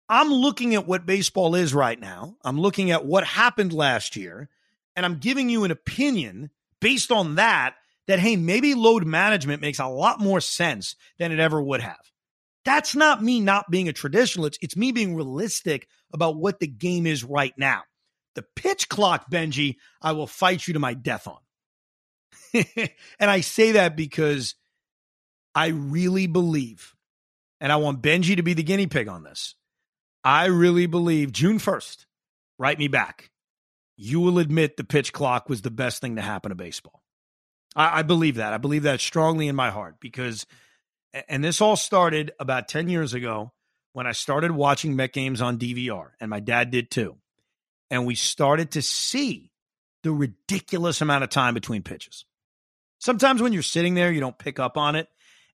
[0.09, 2.37] I'm looking at what baseball is right now.
[2.45, 4.51] I'm looking at what happened last year,
[4.97, 7.77] and I'm giving you an opinion based on that
[8.11, 12.01] that, hey, maybe load management makes a lot more sense than it ever would have.
[12.65, 14.59] That's not me not being a traditionalist.
[14.61, 17.83] It's me being realistic about what the game is right now.
[18.35, 21.39] The pitch clock, Benji, I will fight you to my death on.
[23.19, 24.55] and I say that because
[25.55, 26.95] I really believe,
[27.61, 29.55] and I want Benji to be the guinea pig on this.
[30.23, 32.05] I really believe June 1st,
[32.59, 33.31] write me back.
[33.97, 37.03] You will admit the pitch clock was the best thing to happen to baseball.
[37.75, 38.53] I, I believe that.
[38.53, 40.47] I believe that strongly in my heart because,
[41.29, 43.53] and this all started about 10 years ago
[43.93, 47.17] when I started watching Met games on DVR, and my dad did too.
[47.91, 49.51] And we started to see
[50.03, 52.25] the ridiculous amount of time between pitches.
[53.01, 55.09] Sometimes when you're sitting there, you don't pick up on it.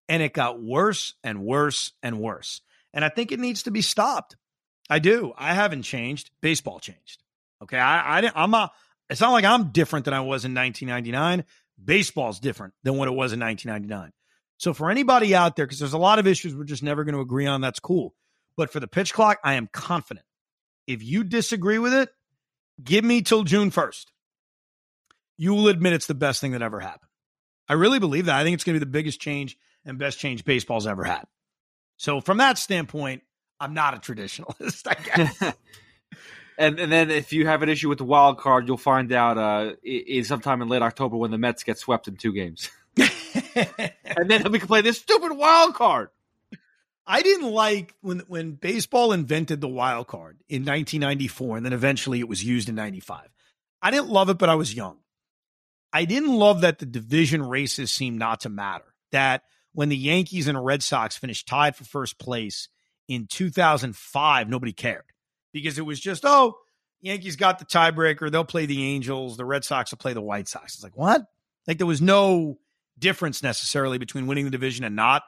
[0.08, 2.60] And it got worse and worse and worse.
[2.92, 4.36] And I think it needs to be stopped.
[4.88, 5.32] I do.
[5.36, 6.30] I haven't changed.
[6.40, 7.22] Baseball changed.
[7.62, 7.78] Okay.
[7.78, 8.70] I, I I'm a,
[9.10, 11.44] it's not like I'm different than I was in 1999.
[11.82, 14.12] Baseball's different than what it was in 1999.
[14.58, 17.14] So for anybody out there, because there's a lot of issues we're just never going
[17.14, 18.14] to agree on, that's cool.
[18.56, 20.24] But for the pitch clock, I am confident.
[20.86, 22.08] If you disagree with it,
[22.82, 24.06] give me till June 1st.
[25.36, 27.10] You will admit it's the best thing that ever happened.
[27.68, 28.36] I really believe that.
[28.36, 31.24] I think it's going to be the biggest change and best change baseball's ever had.
[31.98, 33.22] So from that standpoint,
[33.60, 35.54] I'm not a traditionalist, I guess.
[36.58, 39.38] and and then if you have an issue with the wild card, you'll find out
[39.38, 44.30] uh, is sometime in late October when the Mets get swept in two games, and
[44.30, 46.08] then we can play this stupid wild card.
[47.06, 52.20] I didn't like when when baseball invented the wild card in 1994, and then eventually
[52.20, 53.28] it was used in '95.
[53.82, 54.98] I didn't love it, but I was young.
[55.92, 58.84] I didn't love that the division races seemed not to matter.
[59.12, 59.42] That
[59.72, 62.68] when the Yankees and Red Sox finished tied for first place
[63.08, 65.04] in 2005, nobody cared
[65.56, 66.58] because it was just, oh,
[67.00, 68.30] Yankees got the tiebreaker.
[68.30, 69.38] They'll play the Angels.
[69.38, 70.74] The Red Sox will play the White Sox.
[70.74, 71.22] It's like, what?
[71.66, 72.58] Like there was no
[72.98, 75.22] difference necessarily between winning the division and not.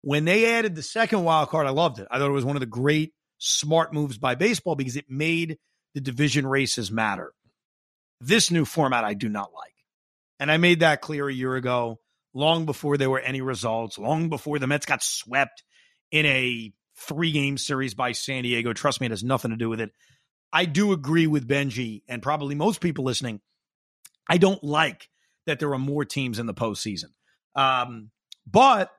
[0.00, 2.08] When they added the second wild card, I loved it.
[2.10, 5.58] I thought it was one of the great, smart moves by baseball because it made
[5.94, 7.32] the division races matter.
[8.22, 9.74] This new format, I do not like.
[10.40, 11.98] And I made that clear a year ago
[12.32, 15.62] long before there were any results, long before the Mets got swept
[16.10, 18.72] in a three game series by San Diego.
[18.72, 19.90] Trust me, it has nothing to do with it.
[20.52, 23.40] I do agree with Benji and probably most people listening.
[24.28, 25.08] I don't like
[25.46, 27.10] that there are more teams in the postseason.
[27.54, 28.10] Um,
[28.46, 28.90] But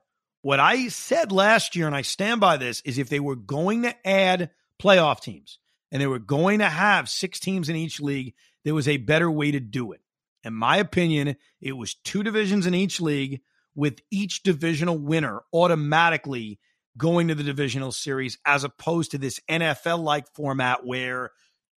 [0.41, 3.83] what I said last year, and I stand by this, is if they were going
[3.83, 5.59] to add playoff teams
[5.91, 8.33] and they were going to have six teams in each league,
[8.63, 10.01] there was a better way to do it.
[10.43, 13.41] In my opinion, it was two divisions in each league
[13.75, 16.59] with each divisional winner automatically
[16.97, 21.31] going to the divisional series as opposed to this NFL like format where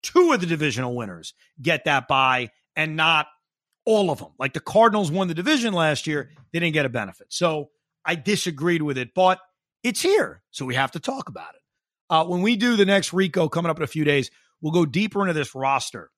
[0.03, 3.27] two of the divisional winners get that bye and not
[3.85, 4.31] all of them.
[4.37, 7.27] Like the Cardinals won the division last year, they didn't get a benefit.
[7.29, 7.69] So
[8.05, 9.39] I disagreed with it, but
[9.83, 10.43] it's here.
[10.51, 11.61] So we have to talk about it.
[12.09, 14.29] Uh, when we do the next Rico coming up in a few days,
[14.61, 16.09] we'll go deeper into this roster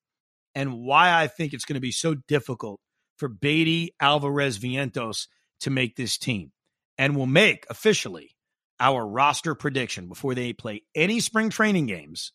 [0.56, 2.80] and why I think it's going to be so difficult
[3.18, 5.28] for Baty, Alvarez, Vientos
[5.62, 6.52] to make this team.
[6.98, 8.32] And we'll make officially
[8.80, 12.32] our roster prediction before they play any spring training games.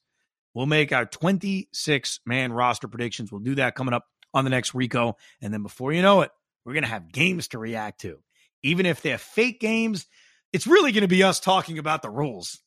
[0.54, 3.32] We'll make our 26 man roster predictions.
[3.32, 5.16] We'll do that coming up on the next Rico.
[5.40, 6.30] And then before you know it,
[6.64, 8.18] we're going to have games to react to.
[8.62, 10.06] Even if they're fake games,
[10.52, 12.60] it's really going to be us talking about the rules,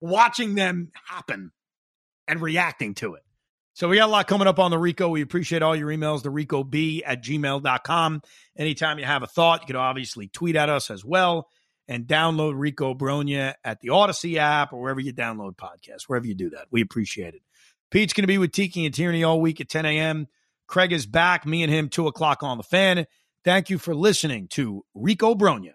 [0.00, 1.52] watching them happen
[2.26, 3.22] and reacting to it.
[3.74, 5.08] So we got a lot coming up on the Rico.
[5.08, 8.22] We appreciate all your emails, the Rico B at gmail.com.
[8.56, 11.48] Anytime you have a thought, you can obviously tweet at us as well
[11.88, 16.34] and download Rico Brogna at the Audacy app or wherever you download podcasts, wherever you
[16.34, 16.66] do that.
[16.70, 17.42] We appreciate it.
[17.90, 20.28] Pete's going to be with Tiki and Tierney all week at 10 a.m.
[20.66, 23.06] Craig is back, me and him, 2 o'clock on the fan.
[23.44, 25.74] Thank you for listening to Rico Brogna.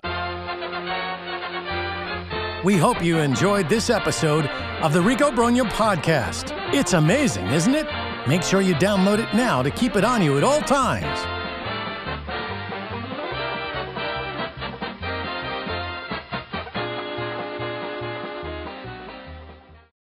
[2.64, 4.47] We hope you enjoyed this episode
[4.82, 6.51] of the Rico Brogna podcast.
[6.74, 7.88] It's amazing, isn't it?
[8.28, 11.37] Make sure you download it now to keep it on you at all times.